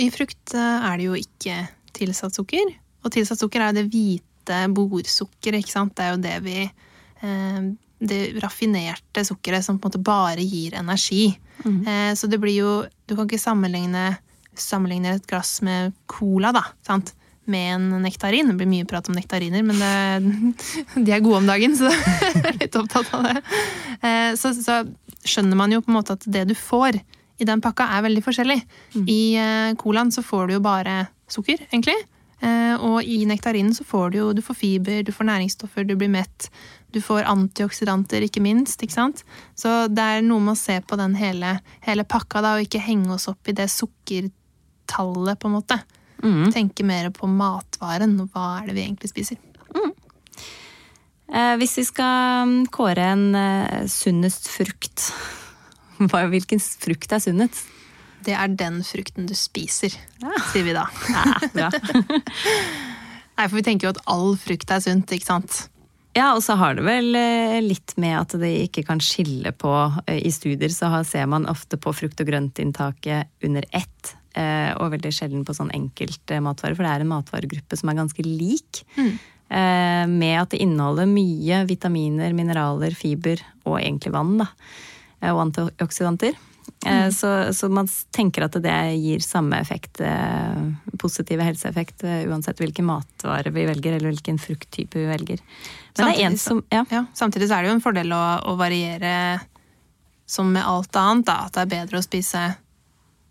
I 0.00 0.08
frukt 0.14 0.56
eh, 0.56 0.88
er 0.88 0.98
det 1.00 1.10
jo 1.10 1.18
ikke 1.18 1.60
tilsatt 1.94 2.40
sukker. 2.40 2.72
Og 3.04 3.12
tilsatt 3.12 3.42
sukker 3.42 3.66
er 3.66 3.76
det 3.76 3.88
hvite 3.92 4.64
bordsukkeret, 4.76 5.60
ikke 5.60 5.76
sant. 5.76 5.96
Det 5.96 6.06
er 6.06 6.14
jo 6.14 6.24
det 6.24 6.38
vi 6.44 6.68
Det 8.04 8.18
raffinerte 8.42 9.22
sukkeret 9.24 9.64
som 9.64 9.78
på 9.78 9.86
en 9.86 9.92
måte 9.92 10.04
bare 10.04 10.42
gir 10.42 10.74
energi. 10.76 11.30
Mm. 11.64 11.86
Så 12.18 12.26
det 12.28 12.40
blir 12.42 12.56
jo 12.58 12.72
Du 13.06 13.14
kan 13.14 13.24
ikke 13.24 13.38
sammenligne 13.38 14.16
sammenligner 14.62 15.18
et 15.18 15.28
glass 15.30 15.58
med 15.64 15.94
cola, 16.10 16.52
da, 16.54 16.66
sant? 16.86 17.14
med 17.44 17.74
en 17.74 18.02
nektarin. 18.02 18.48
Det 18.48 18.56
blir 18.56 18.68
mye 18.70 18.86
prat 18.88 19.08
om 19.08 19.16
nektariner, 19.16 19.64
men 19.66 19.80
det, 19.80 20.54
de 21.06 21.12
er 21.12 21.24
gode 21.24 21.42
om 21.42 21.50
dagen, 21.50 21.76
så 21.76 21.90
jeg 21.92 22.40
er 22.40 22.60
litt 22.62 22.78
opptatt 22.80 23.10
av 23.16 23.26
det. 23.28 23.34
Eh, 24.00 24.30
så, 24.40 24.54
så, 24.56 24.84
skjønner 25.24 25.56
man 25.56 25.72
jo 25.72 25.80
på 25.80 25.88
en 25.88 25.96
måte 25.96 26.18
at 26.18 26.24
det 26.28 26.42
du 26.50 26.52
får 26.52 26.98
i 27.40 27.46
den 27.48 27.62
pakka, 27.64 27.86
er 27.96 28.02
veldig 28.04 28.22
forskjellig. 28.26 28.58
Mm. 28.92 29.06
I 29.08 29.20
eh, 29.40 29.70
colaen 29.80 30.12
så 30.12 30.20
får 30.24 30.50
du 30.50 30.58
jo 30.58 30.64
bare 30.64 31.06
sukker, 31.32 31.64
egentlig. 31.70 31.96
Eh, 32.44 32.74
og 32.76 33.08
i 33.08 33.22
nektarinen 33.28 33.72
så 33.74 33.86
får 33.88 34.12
du 34.12 34.18
jo 34.18 34.26
du 34.36 34.42
får 34.44 34.58
fiber, 34.58 35.00
du 35.06 35.12
får 35.14 35.30
næringsstoffer, 35.30 35.88
du 35.88 35.96
blir 35.96 36.12
mett. 36.12 36.50
Du 36.94 37.00
får 37.02 37.26
antioksidanter, 37.26 38.26
ikke 38.26 38.42
minst. 38.44 38.82
ikke 38.84 38.94
sant? 38.94 39.24
Så 39.58 39.86
det 39.90 40.04
er 40.04 40.22
noe 40.26 40.44
med 40.44 40.54
å 40.54 40.60
se 40.60 40.76
på 40.84 40.98
den 41.00 41.16
hele, 41.18 41.56
hele 41.86 42.04
pakka, 42.04 42.44
da, 42.44 42.54
og 42.54 42.68
ikke 42.68 42.84
henge 42.84 43.16
oss 43.16 43.26
opp 43.32 43.48
i 43.50 43.56
det 43.56 43.70
sukker 43.72 44.28
tallet, 44.90 45.38
på 45.40 45.50
en 45.50 45.56
måte. 45.58 45.78
Mm. 46.24 46.48
Tenke 46.54 46.86
mer 46.86 47.10
på 47.14 47.28
matvaren 47.28 48.16
og 48.22 48.32
hva 48.32 48.60
er 48.60 48.70
det 48.70 48.78
vi 48.78 48.86
egentlig 48.86 49.10
spiser. 49.12 49.40
Mm. 49.74 49.92
Eh, 51.34 51.54
hvis 51.60 51.76
vi 51.80 51.86
skal 51.88 52.48
mm, 52.48 52.58
kåre 52.74 53.10
en 53.14 53.26
eh, 53.38 53.84
sunnest 53.90 54.48
frukt, 54.52 55.10
hvilken 56.34 56.62
frukt 56.62 57.12
er 57.12 57.22
sunnest? 57.24 57.66
Det 58.24 58.32
er 58.32 58.52
den 58.56 58.80
frukten 58.86 59.26
du 59.28 59.34
spiser, 59.36 59.92
ja. 60.22 60.32
sier 60.52 60.64
vi 60.64 60.76
da. 60.76 60.88
Ja, 61.58 61.70
Nei, 63.34 63.48
for 63.48 63.58
vi 63.58 63.64
tenker 63.66 63.88
jo 63.88 63.94
at 63.96 64.04
all 64.08 64.36
frukt 64.38 64.70
er 64.70 64.80
sunt, 64.80 65.10
ikke 65.10 65.26
sant? 65.26 65.64
Ja, 66.14 66.28
og 66.36 66.44
så 66.46 66.54
har 66.54 66.76
det 66.78 66.84
vel 66.86 67.16
eh, 67.18 67.58
litt 67.64 67.96
med 67.98 68.14
at 68.20 68.36
det 68.38 68.52
ikke 68.68 68.84
kan 68.86 69.00
skille 69.02 69.50
på 69.58 69.72
eh, 70.06 70.20
I 70.22 70.30
studier 70.32 70.70
så 70.70 70.92
ser 71.02 71.26
man 71.30 71.48
ofte 71.50 71.76
på 71.80 71.90
frukt- 71.96 72.22
og 72.22 72.30
grøntinntaket 72.30 73.32
under 73.44 73.66
ett. 73.74 74.14
Eh, 74.34 74.72
og 74.82 74.90
veldig 74.96 75.12
sjelden 75.14 75.44
på 75.46 75.54
sånn 75.54 75.70
enkelte 75.76 76.40
matvarer, 76.42 76.74
for 76.74 76.86
det 76.86 76.90
er 76.90 77.04
en 77.04 77.12
matvaregruppe 77.12 77.78
som 77.78 77.90
er 77.90 78.00
ganske 78.00 78.24
lik. 78.26 78.80
Mm. 78.98 79.12
Eh, 79.44 80.06
med 80.10 80.40
at 80.40 80.54
det 80.54 80.62
inneholder 80.64 81.06
mye 81.06 81.60
vitaminer, 81.68 82.34
mineraler, 82.34 82.96
fiber 82.98 83.38
og 83.62 83.78
egentlig 83.78 84.10
vann. 84.16 84.36
da, 84.42 84.48
eh, 85.22 85.30
Og 85.30 85.46
antioksidanter. 85.46 86.34
Mm. 86.84 87.12
Så, 87.12 87.52
så, 87.52 87.68
man 87.68 87.86
tenker 88.12 88.44
at 88.44 88.56
det 88.60 88.96
gir 88.96 89.20
samme 89.20 89.56
effekt, 89.60 90.00
positive 91.00 91.44
helseeffekt, 91.44 92.04
uansett 92.28 92.60
hvilken 92.60 92.84
matvare 92.88 93.52
vi 93.52 93.66
velger, 93.68 93.96
eller 93.96 94.12
hvilken 94.12 94.40
frukttype 94.40 94.96
vi 94.96 95.04
velger. 95.08 95.40
Men 95.96 96.06
samtidig, 96.06 96.24
er 96.24 96.36
som, 96.40 96.62
ja. 96.72 96.84
Ja, 96.90 97.04
samtidig 97.14 97.48
så 97.48 97.56
er 97.56 97.62
det 97.62 97.70
jo 97.70 97.76
en 97.76 97.84
fordel 97.84 98.12
å, 98.16 98.22
å 98.48 98.56
variere 98.60 99.14
som 100.26 100.52
med 100.52 100.64
alt 100.64 100.96
annet, 100.96 101.26
da, 101.28 101.38
at 101.46 101.56
det 101.56 101.64
er 101.64 101.72
bedre 101.72 102.00
å 102.00 102.04
spise 102.04 102.46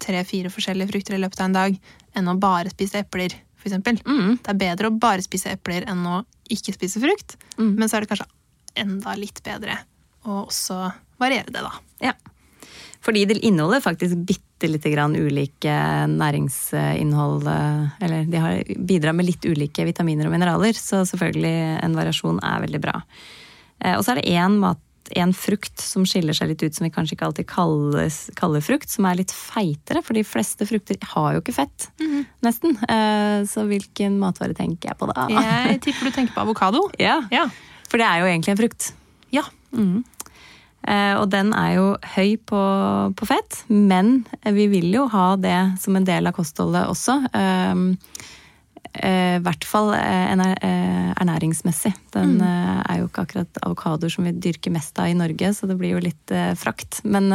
tre-fire 0.03 0.51
forskjellige 0.53 0.91
frukter 0.91 1.17
i 1.17 1.21
løpet 1.23 1.41
av 1.41 1.49
en 1.49 1.57
dag 1.57 1.79
enn 2.17 2.29
å 2.29 2.37
bare 2.39 2.71
spise 2.73 3.01
epler, 3.03 3.35
f.eks. 3.59 3.79
Mm. 4.03 4.37
Det 4.43 4.51
er 4.51 4.59
bedre 4.59 4.91
å 4.91 4.97
bare 4.97 5.23
spise 5.25 5.55
epler 5.55 5.87
enn 5.89 6.03
å 6.09 6.21
ikke 6.53 6.75
spise 6.75 7.01
frukt, 7.01 7.37
mm. 7.57 7.73
men 7.79 7.89
så 7.89 7.97
er 7.97 8.05
det 8.05 8.11
kanskje 8.11 8.29
enda 8.83 9.15
litt 9.17 9.41
bedre. 9.45 9.79
å 10.23 10.43
også 10.45 10.77
variere 11.19 11.51
det, 11.51 11.63
da. 11.63 11.71
Ja. 12.03 12.13
Fordi 13.03 13.25
det 13.27 13.41
inneholder 13.43 13.83
faktisk 13.83 14.21
bitte 14.23 14.69
lite 14.69 14.89
grann 14.93 15.15
ulike 15.19 15.73
næringsinnhold. 16.07 17.49
Eller 17.99 18.29
de 18.31 18.39
har 18.39 18.61
bidrar 18.79 19.15
med 19.17 19.27
litt 19.27 19.43
ulike 19.43 19.83
vitaminer 19.83 20.29
og 20.29 20.35
mineraler, 20.35 20.77
så 20.79 21.01
selvfølgelig 21.07 21.83
en 21.83 21.97
variasjon 21.99 22.39
er 22.39 22.63
veldig 22.63 22.81
bra. 22.85 22.95
Og 23.97 24.05
så 24.05 24.13
er 24.13 24.21
det 24.21 24.31
én 24.31 24.55
mat 24.61 24.79
en 25.11 25.33
frukt 25.35 25.81
som 25.81 26.05
skiller 26.07 26.35
seg 26.37 26.51
litt 26.51 26.63
ut, 26.63 26.75
som 26.75 26.85
vi 26.87 26.91
kanskje 26.93 27.17
ikke 27.17 27.27
alltid 27.27 27.47
kalles, 27.49 28.19
kaller 28.39 28.63
frukt, 28.63 28.89
som 28.91 29.07
er 29.09 29.19
litt 29.19 29.33
feitere. 29.35 30.03
For 30.05 30.17
de 30.17 30.23
fleste 30.27 30.67
frukter 30.69 30.99
har 31.13 31.33
jo 31.35 31.43
ikke 31.43 31.55
fett, 31.55 31.89
mm 31.99 32.07
-hmm. 32.11 32.25
nesten. 32.41 32.77
Så 33.47 33.65
hvilken 33.67 34.19
matvare 34.19 34.53
tenker 34.53 34.89
jeg 34.89 34.97
på 34.97 35.11
da? 35.13 35.27
Jeg 35.29 35.81
tipper 35.85 36.05
du 36.05 36.11
tenker 36.11 36.33
på 36.33 36.41
avokado. 36.41 36.89
Ja, 36.99 37.23
ja. 37.31 37.49
for 37.89 37.97
det 37.97 38.05
er 38.05 38.19
jo 38.19 38.25
egentlig 38.25 38.51
en 38.51 38.57
frukt. 38.57 38.93
Ja. 39.31 39.43
Mm. 39.71 40.03
Og 41.19 41.29
den 41.29 41.53
er 41.53 41.73
jo 41.75 41.97
høy 42.15 42.37
på, 42.37 42.61
på, 43.15 43.25
fett, 43.25 43.63
men 43.67 44.25
vi 44.43 44.67
vil 44.67 44.93
jo 44.93 45.07
ha 45.07 45.35
det 45.35 45.77
som 45.79 45.95
en 45.95 46.05
del 46.05 46.27
av 46.27 46.33
kostholdet 46.33 46.87
også. 46.87 47.29
I 48.93 49.39
hvert 49.41 49.65
fall 49.65 49.89
ernæringsmessig. 49.95 51.93
Den 52.13 52.35
mm. 52.37 52.43
er 52.85 52.99
jo 52.99 53.07
ikke 53.07 53.23
akkurat 53.25 53.59
avokadoer 53.65 54.11
som 54.13 54.27
vi 54.27 54.33
dyrker 54.37 54.71
mest 54.75 54.99
av 55.01 55.09
i 55.09 55.15
Norge, 55.17 55.49
så 55.57 55.65
det 55.69 55.77
blir 55.79 55.95
jo 55.95 56.01
litt 56.03 56.33
frakt. 56.61 57.01
Men, 57.01 57.25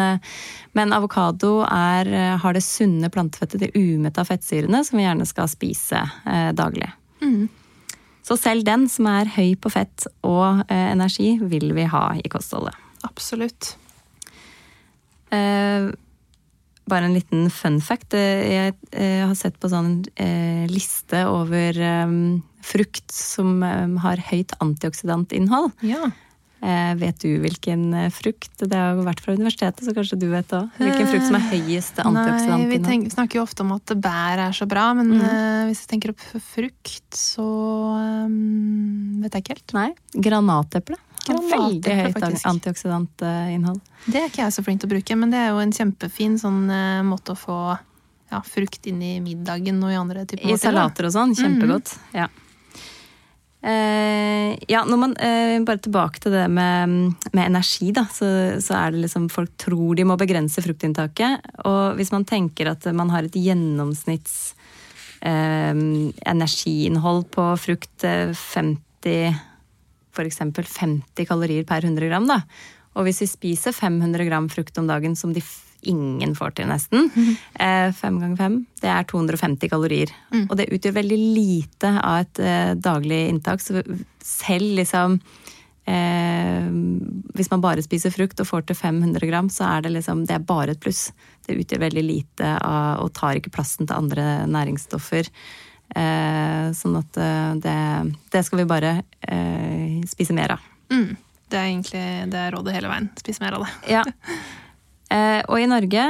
men 0.78 0.94
avokado 0.94 1.64
har 1.66 2.54
det 2.54 2.62
sunne 2.62 3.10
plantefettet, 3.10 3.60
de 3.64 3.72
umetta 3.74 4.22
fettsyrene, 4.28 4.84
som 4.86 5.00
vi 5.00 5.06
gjerne 5.08 5.26
skal 5.26 5.50
spise 5.50 5.98
daglig. 6.54 6.90
Mm. 7.24 7.48
Så 8.22 8.36
selv 8.38 8.62
den 8.68 8.86
som 8.92 9.10
er 9.10 9.34
høy 9.34 9.56
på 9.58 9.74
fett 9.74 10.06
og 10.22 10.62
energi, 10.70 11.38
vil 11.42 11.74
vi 11.74 11.90
ha 11.90 12.12
i 12.22 12.28
kostholdet. 12.30 12.76
Absolutt. 13.08 13.74
Eh, 15.30 15.90
bare 16.90 17.08
en 17.08 17.16
liten 17.16 17.48
fun 17.52 17.80
fact. 17.84 18.16
Jeg, 18.16 18.76
jeg 18.92 19.24
har 19.24 19.34
sett 19.38 19.58
på 19.60 19.70
sånn 19.72 20.00
eh, 20.20 20.64
liste 20.70 21.24
over 21.30 21.76
frukt 22.68 23.12
som 23.14 23.60
har 24.02 24.24
høyt 24.30 24.56
antioksidantinnhold. 24.64 25.72
Ja. 25.86 26.10
Eh, 26.58 26.94
vet 26.98 27.20
du 27.22 27.36
hvilken 27.38 27.92
frukt? 28.10 28.50
Det 28.58 28.74
har 28.74 28.96
jo 28.98 29.04
vært 29.06 29.22
fra 29.22 29.36
universitetet, 29.38 29.84
så 29.86 29.94
kanskje 29.94 30.18
du 30.18 30.26
vet 30.32 30.52
òg. 30.56 30.72
Hvilken 30.80 31.10
frukt 31.12 31.28
som 31.28 31.38
er 31.38 31.44
høyest 31.52 32.00
antioksidantinnhold? 32.02 32.64
Nei, 32.64 32.72
vi 32.72 32.80
tenker, 32.82 33.14
snakker 33.14 33.38
jo 33.38 33.44
ofte 33.46 33.62
om 33.62 33.76
at 33.76 33.94
bær 33.94 34.42
er 34.48 34.56
så 34.58 34.66
bra, 34.70 34.88
men 34.98 35.14
mm. 35.20 35.26
hvis 35.70 35.84
jeg 35.84 35.92
tenker 35.94 36.14
opp 36.14 36.24
frukt, 36.50 37.04
så 37.14 37.46
um, 38.26 39.20
vet 39.22 39.38
jeg 39.38 39.46
ikke 39.46 39.58
helt. 39.58 39.76
Nei. 39.78 39.90
Granateple. 40.28 40.98
Veldig 41.28 41.94
høyt 42.00 42.46
antioksidantinnhold. 42.48 43.80
Det 44.06 44.22
er 44.22 44.30
ikke 44.30 44.44
jeg 44.44 44.56
så 44.56 44.64
flink 44.64 44.82
til 44.82 44.90
å 44.90 44.94
bruke, 44.96 45.18
men 45.20 45.34
det 45.34 45.42
er 45.42 45.52
jo 45.52 45.62
en 45.62 45.74
kjempefin 45.74 46.38
sånn 46.40 46.64
uh, 46.70 47.04
måte 47.06 47.34
å 47.34 47.38
få 47.38 47.60
ja, 48.32 48.42
frukt 48.44 48.86
inn 48.88 49.00
i 49.04 49.14
middagen 49.24 49.80
og 49.84 49.94
i 49.94 49.98
andre 49.98 50.26
typer 50.28 50.52
I 50.52 50.58
salater 50.60 51.08
og 51.08 51.14
sånn. 51.14 51.34
Kjempegodt. 51.38 51.94
Mm. 51.96 52.20
Ja. 52.22 52.28
Uh, 53.58 54.54
ja, 54.70 54.84
når 54.86 54.98
man 55.00 55.16
uh, 55.18 55.56
Bare 55.66 55.80
tilbake 55.82 56.20
til 56.22 56.30
det 56.30 56.44
med, 56.46 56.92
med 57.32 57.42
energi, 57.42 57.90
da. 57.96 58.04
Så, 58.06 58.28
så, 58.62 58.76
er 58.78 58.94
det 58.94 59.02
liksom 59.02 59.26
Folk 59.34 59.56
tror 59.58 59.98
de 59.98 60.06
må 60.06 60.18
begrense 60.20 60.62
fruktinntaket. 60.62 61.50
Og 61.66 61.98
hvis 61.98 62.12
man 62.14 62.26
tenker 62.28 62.70
at 62.74 62.86
man 62.94 63.10
har 63.14 63.26
et 63.26 63.38
gjennomsnitts 63.38 64.38
uh, 65.24 65.74
energiinnhold 65.74 67.26
på 67.34 67.50
frukt 67.58 68.06
50 68.06 69.44
f.eks. 70.18 70.42
50 70.42 71.28
kalorier 71.30 71.64
per 71.68 71.86
100 71.86 72.10
gram. 72.10 72.28
Da. 72.28 72.42
Og 72.98 73.06
hvis 73.06 73.22
vi 73.22 73.30
spiser 73.30 73.74
500 73.76 74.26
gram 74.28 74.50
frukt 74.52 74.78
om 74.80 74.90
dagen, 74.90 75.16
som 75.16 75.32
de 75.32 75.42
ingen 75.86 76.34
får 76.34 76.56
til 76.58 76.66
nesten, 76.70 77.06
mm. 77.14 77.34
fem 77.94 78.16
ganger 78.18 78.38
fem, 78.40 78.56
det 78.82 78.90
er 78.90 79.06
250 79.06 79.70
kalorier. 79.70 80.12
Mm. 80.32 80.48
Og 80.48 80.56
det 80.58 80.70
utgjør 80.74 80.96
veldig 80.98 81.18
lite 81.20 81.92
av 82.02 82.24
et 82.24 82.40
eh, 82.42 82.72
daglig 82.74 83.20
inntak. 83.30 83.62
Så 83.62 83.84
selv 84.24 84.74
liksom 84.80 85.20
eh, 85.86 86.66
Hvis 87.38 87.50
man 87.52 87.62
bare 87.62 87.84
spiser 87.86 88.14
frukt 88.14 88.42
og 88.42 88.50
får 88.50 88.66
til 88.66 88.80
500 88.80 89.30
gram, 89.30 89.50
så 89.52 89.70
er 89.76 89.86
det 89.86 89.94
liksom 89.94 90.26
Det 90.26 90.34
er 90.34 90.50
bare 90.50 90.74
et 90.74 90.82
pluss. 90.82 91.12
Det 91.46 91.56
utgjør 91.62 91.86
veldig 91.86 92.04
lite 92.04 92.56
av, 92.58 93.04
og 93.04 93.14
tar 93.14 93.38
ikke 93.38 93.54
plassen 93.54 93.86
til 93.86 93.96
andre 93.96 94.48
næringsstoffer. 94.50 95.30
Eh, 95.96 96.68
sånn 96.76 96.98
at 97.00 97.16
eh, 97.16 97.54
det, 97.64 97.78
det, 98.34 98.44
skal 98.44 98.62
vi 98.62 98.68
bare 98.68 98.92
eh, 99.22 99.98
spise 100.08 100.36
mer 100.36 100.58
av. 100.58 100.64
Mm. 100.92 101.16
Det 101.48 101.56
er 101.56 101.68
egentlig 101.70 102.06
det 102.32 102.40
er 102.42 102.52
rådet 102.52 102.74
hele 102.76 102.90
veien. 102.92 103.10
Spise 103.20 103.44
mer 103.44 103.58
av 103.58 103.66
det. 103.66 103.74
ja. 103.98 104.06
Eh, 105.08 105.38
og 105.48 105.56
i 105.56 105.64
Norge 105.64 106.02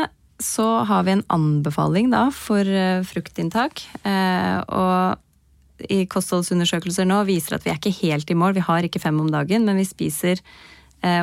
så 0.42 0.64
har 0.82 1.04
vi 1.06 1.12
en 1.12 1.20
anbefaling 1.30 2.08
da 2.10 2.24
for 2.34 2.66
fruktinntak. 3.06 3.84
Eh, 4.02 4.56
og 4.74 5.86
i 5.86 6.00
kostholdsundersøkelser 6.10 7.06
nå 7.06 7.20
viser 7.28 7.54
at 7.54 7.66
vi 7.66 7.70
er 7.70 7.78
ikke 7.78 7.94
helt 8.00 8.30
i 8.30 8.36
mål. 8.38 8.56
Vi 8.56 8.64
har 8.66 8.82
ikke 8.82 9.02
fem 9.02 9.20
om 9.22 9.30
dagen, 9.30 9.68
men 9.68 9.78
vi 9.78 9.86
spiser 9.86 10.42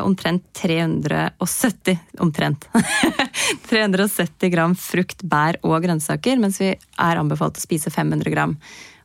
omtrent 0.05 0.45
370 0.55 1.97
Omtrent. 2.23 2.67
370 3.69 4.51
gram 4.53 4.75
frukt, 4.79 5.23
bær 5.27 5.59
og 5.67 5.75
grønnsaker, 5.83 6.39
mens 6.39 6.61
vi 6.61 6.69
er 6.71 7.19
anbefalt 7.19 7.59
å 7.59 7.63
spise 7.63 7.91
500 7.91 8.31
gram. 8.31 8.55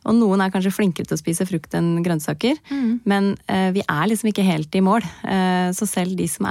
Og 0.09 0.17
noen 0.17 0.41
er 0.41 0.49
kanskje 0.53 0.73
flinkere 0.73 1.05
til 1.05 1.17
å 1.17 1.21
spise 1.21 1.45
frukt 1.45 1.75
enn 1.77 1.99
grønnsaker, 2.05 2.57
mm. 2.71 2.89
men 3.09 3.35
eh, 3.51 3.69
vi 3.75 3.83
er 3.85 4.09
liksom 4.09 4.31
ikke 4.31 4.45
helt 4.47 4.73
i 4.73 4.81
mål. 4.85 5.05
Eh, 5.29 5.69
så 5.77 5.85
selv 5.89 6.17
de 6.17 6.25
som 6.31 6.47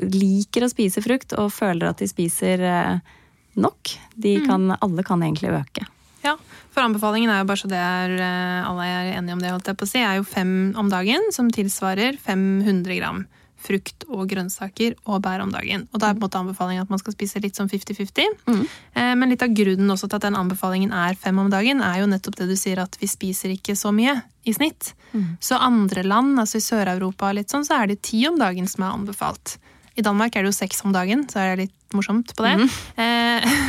liker 0.00 0.64
å 0.64 0.70
spise 0.72 1.04
frukt 1.04 1.36
og 1.36 1.52
føler 1.52 1.90
at 1.90 2.00
de 2.00 2.08
spiser 2.08 2.64
eh, 2.64 3.14
nok, 3.60 3.92
de 4.16 4.38
mm. 4.40 4.48
kan, 4.48 4.72
alle 4.78 5.04
kan 5.04 5.24
egentlig 5.24 5.52
øke. 5.58 5.84
Ja, 6.24 6.34
for 6.72 6.86
anbefalingen 6.86 7.30
er 7.30 7.42
jo 7.42 7.50
bare 7.50 7.60
så 7.60 7.68
det 7.70 7.82
er 7.82 8.16
eh, 8.16 8.70
alle 8.70 8.88
er 8.88 9.12
enige 9.18 9.36
om 9.36 9.44
det, 9.44 9.52
holdt 9.52 9.68
jeg 9.68 9.80
på 9.82 9.88
å 9.88 9.92
si, 9.92 10.00
er 10.00 10.22
jo 10.22 10.28
fem 10.28 10.54
om 10.80 10.88
dagen, 10.92 11.28
som 11.34 11.52
tilsvarer 11.52 12.16
500 12.24 13.02
gram 13.02 13.26
frukt 13.68 14.06
og 14.08 14.24
grønnsaker 14.30 14.96
og 15.04 15.22
bær 15.24 15.44
om 15.44 15.52
dagen. 15.52 15.86
Og 15.92 16.00
da 16.00 16.10
er 16.10 16.16
på 16.16 16.22
en 16.22 16.26
måte 16.26 16.40
anbefalingen 16.40 16.86
at 16.86 16.92
man 16.92 17.00
skal 17.02 17.14
spise 17.16 17.42
litt 17.44 17.58
sånn 17.58 17.70
50-50. 17.70 18.34
Mm. 18.48 18.64
Eh, 18.94 19.12
men 19.20 19.32
litt 19.32 19.44
av 19.44 19.54
grunnen 19.56 19.94
også 19.94 20.08
til 20.08 20.20
at 20.20 20.26
den 20.28 20.38
anbefalingen 20.38 20.94
er 20.96 21.18
fem 21.20 21.38
om 21.40 21.50
dagen, 21.52 21.84
er 21.84 22.02
jo 22.02 22.10
nettopp 22.10 22.40
det 22.40 22.50
du 22.50 22.56
sier 22.58 22.82
at 22.82 22.98
vi 23.00 23.10
spiser 23.10 23.54
ikke 23.54 23.76
så 23.78 23.92
mye 23.94 24.18
i 24.48 24.56
snitt. 24.56 24.92
Mm. 25.12 25.36
Så 25.44 25.60
andre 25.60 26.04
land, 26.06 26.38
altså 26.40 26.60
i 26.60 26.64
Sør-Europa 26.64 27.32
litt 27.36 27.52
sånn, 27.52 27.66
så 27.68 27.82
er 27.82 27.92
det 27.92 28.02
ti 28.08 28.24
om 28.28 28.38
dagen 28.40 28.68
som 28.70 28.86
er 28.86 28.94
anbefalt. 28.96 29.58
I 29.98 30.04
Danmark 30.06 30.36
er 30.36 30.44
det 30.44 30.52
jo 30.52 30.60
seks 30.60 30.84
om 30.86 30.94
dagen, 30.94 31.24
så 31.30 31.42
er 31.42 31.56
det 31.56 31.66
litt 31.66 31.96
morsomt 31.96 32.34
på 32.36 32.44
det. 32.44 32.54
Mm. 32.60 32.68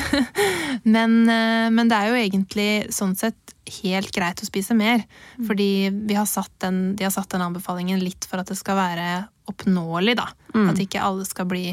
men, 0.95 1.15
eh, 1.25 1.69
men, 1.73 1.89
det 1.89 1.97
er 1.97 2.11
jo 2.11 2.19
egentlig 2.19 2.71
sånn 2.93 3.15
sett 3.17 3.55
helt 3.81 4.11
greit 4.15 4.41
å 4.43 4.47
spise 4.47 4.75
mer. 4.77 5.03
Mm. 5.38 5.47
Fordi 5.49 5.69
har 6.17 6.47
den, 6.63 6.79
de 6.95 7.05
har 7.07 7.13
satt 7.13 7.31
den 7.33 7.45
anbefalingen 7.45 8.01
litt 8.03 8.27
for 8.29 8.41
at 8.41 8.51
det 8.51 8.57
skal 8.59 8.79
være 8.79 9.09
oppnåelig, 9.49 10.15
da. 10.19 10.27
Mm. 10.53 10.67
At 10.69 10.79
ikke 10.81 11.01
alle 11.01 11.25
skal 11.25 11.47
bli 11.49 11.63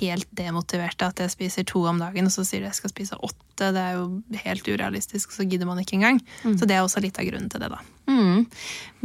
helt 0.00 0.28
demotiverte. 0.34 1.06
At 1.06 1.22
jeg 1.22 1.32
spiser 1.32 1.66
to 1.68 1.84
om 1.86 2.00
dagen, 2.02 2.26
og 2.26 2.34
så 2.34 2.44
sier 2.46 2.64
de 2.64 2.70
jeg 2.70 2.78
skal 2.80 2.92
spise 2.92 3.18
åtte. 3.18 3.70
Det 3.70 3.80
er 3.80 3.98
jo 3.98 4.04
helt 4.44 4.70
urealistisk, 4.70 5.34
så 5.34 5.46
gidder 5.46 5.68
man 5.68 5.80
ikke 5.82 5.98
engang. 5.98 6.20
Mm. 6.42 6.56
Så 6.58 6.68
det 6.68 6.76
er 6.76 6.84
også 6.84 7.02
litt 7.04 7.18
av 7.20 7.28
grunnen 7.28 7.50
til 7.52 7.62
det, 7.62 7.70
da. 7.72 7.80
Mm. 8.10 8.46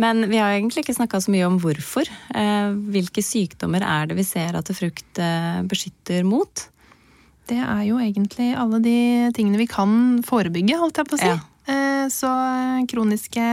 Men 0.01 0.29
vi 0.31 0.39
har 0.41 0.55
egentlig 0.55 0.85
ikke 0.85 0.97
snakka 0.97 1.21
så 1.21 1.33
mye 1.33 1.49
om 1.49 1.59
hvorfor. 1.61 2.09
Eh, 2.33 2.69
hvilke 2.95 3.23
sykdommer 3.25 3.85
er 3.85 4.09
det 4.09 4.17
vi 4.19 4.27
ser 4.27 4.57
at 4.57 4.73
frukt 4.77 5.21
eh, 5.21 5.59
beskytter 5.69 6.25
mot? 6.27 6.69
Det 7.45 7.59
er 7.61 7.83
jo 7.85 7.99
egentlig 8.01 8.53
alle 8.57 8.79
de 8.81 8.99
tingene 9.37 9.61
vi 9.61 9.69
kan 9.69 10.23
forebygge, 10.25 10.79
holdt 10.81 11.01
jeg 11.01 11.11
på 11.11 11.19
å 11.19 11.21
si. 11.21 11.29
Ja. 11.29 11.43
Eh, 12.05 12.13
så 12.13 12.31
kroniske 12.91 13.49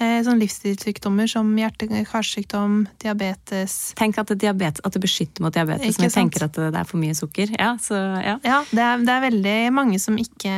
Eh, 0.00 0.22
sånn 0.24 0.40
livsstilssykdommer 0.40 1.28
som 1.30 1.50
hjerte-karsykdom, 1.58 2.86
diabetes 3.02 3.92
Tenk 3.98 4.16
at, 4.22 4.32
diabetes, 4.40 4.80
at, 4.82 4.96
det 4.96 5.02
beskytter 5.04 5.44
mot 5.44 5.54
diabetes, 5.54 5.98
men 5.98 6.08
jeg 6.08 6.14
tenker 6.14 6.46
at 6.46 6.56
det 6.56 6.80
er 6.80 6.88
for 6.88 7.00
mye 7.02 7.14
sukker. 7.16 7.52
Ja, 7.58 7.74
så, 7.82 7.98
ja. 8.24 8.38
ja 8.46 8.62
det, 8.70 8.80
er, 8.80 9.04
det, 9.04 9.12
er, 9.12 9.24
veldig 9.28 9.56
mange 9.76 10.00
som 10.02 10.16
ikke 10.18 10.54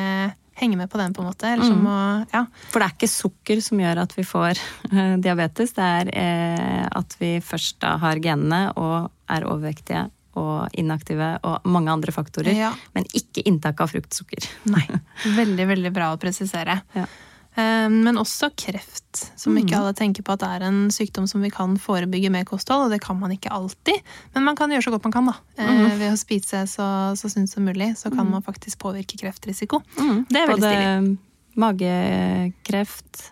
henger 0.54 0.78
med 0.78 0.90
på 0.92 1.00
den, 1.02 1.16
på 1.16 1.24
en 1.24 1.28
måte. 1.32 1.50
Mm. 1.60 1.82
Må, 1.82 1.98
ja. 2.30 2.44
For 2.70 2.78
det 2.78 2.86
er 2.86 2.94
ikke 2.94 3.10
sukker 3.10 3.62
som 3.66 3.82
gjør 3.82 4.04
at 4.04 4.14
vi 4.16 4.26
får 4.28 4.62
uh, 4.92 5.16
diabetes, 5.26 5.74
det 5.76 5.90
er 5.98 6.12
eh, 6.14 6.84
at 6.94 7.18
vi 7.20 7.36
først 7.44 7.82
da 7.82 7.96
har 8.00 8.22
genene 8.22 8.68
og 8.78 9.10
er 9.34 9.48
overvektige 9.50 10.06
og 10.40 10.74
inaktive 10.78 11.34
og 11.46 11.68
mange 11.70 11.92
andre 11.92 12.14
faktorer. 12.14 12.54
Ja. 12.56 12.72
Men 12.96 13.06
ikke 13.12 13.44
inntak 13.46 13.82
av 13.84 13.92
fruktsukker. 13.94 14.48
Nei. 14.70 14.84
Veldig, 15.40 15.66
veldig 15.70 15.94
bra 15.94 16.12
å 16.14 16.18
presisere. 16.20 16.80
Ja. 16.94 17.06
Eh, 17.54 17.88
men 17.88 18.18
også 18.18 18.50
kreft, 18.58 19.30
som 19.38 19.54
ikke 19.54 19.76
mm. 19.76 19.78
alle 19.78 19.94
tenker 19.94 20.26
på 20.26 20.34
at 20.34 20.42
det 20.42 20.50
er 20.56 20.64
en 20.66 20.80
sykdom 20.94 21.28
som 21.30 21.44
vi 21.44 21.52
kan 21.54 21.76
forebygge 21.78 22.32
med 22.34 22.48
kosthold. 22.48 22.88
Og 22.88 22.94
det 22.94 23.00
kan 23.04 23.18
man 23.20 23.34
ikke 23.34 23.52
alltid, 23.54 24.00
men 24.34 24.48
man 24.48 24.58
kan 24.58 24.74
gjøre 24.74 24.88
så 24.88 24.94
godt 24.94 25.06
man 25.06 25.14
kan. 25.14 25.30
da. 25.30 25.36
Mm. 25.62 25.84
Ved 26.00 26.08
å 26.10 26.18
spise 26.18 26.64
så, 26.70 26.88
så 27.18 27.30
sunt 27.30 27.52
som 27.52 27.66
mulig, 27.66 27.92
så 28.00 28.10
kan 28.10 28.26
mm. 28.26 28.34
man 28.36 28.46
faktisk 28.46 28.82
påvirke 28.82 29.20
kreftrisiko. 29.20 29.84
Mm. 30.00 30.24
Det 30.30 30.40
er 30.40 30.50
veldig 30.50 30.64
Både 30.66 30.74
stilig. 30.74 31.14
magekreft 31.62 33.28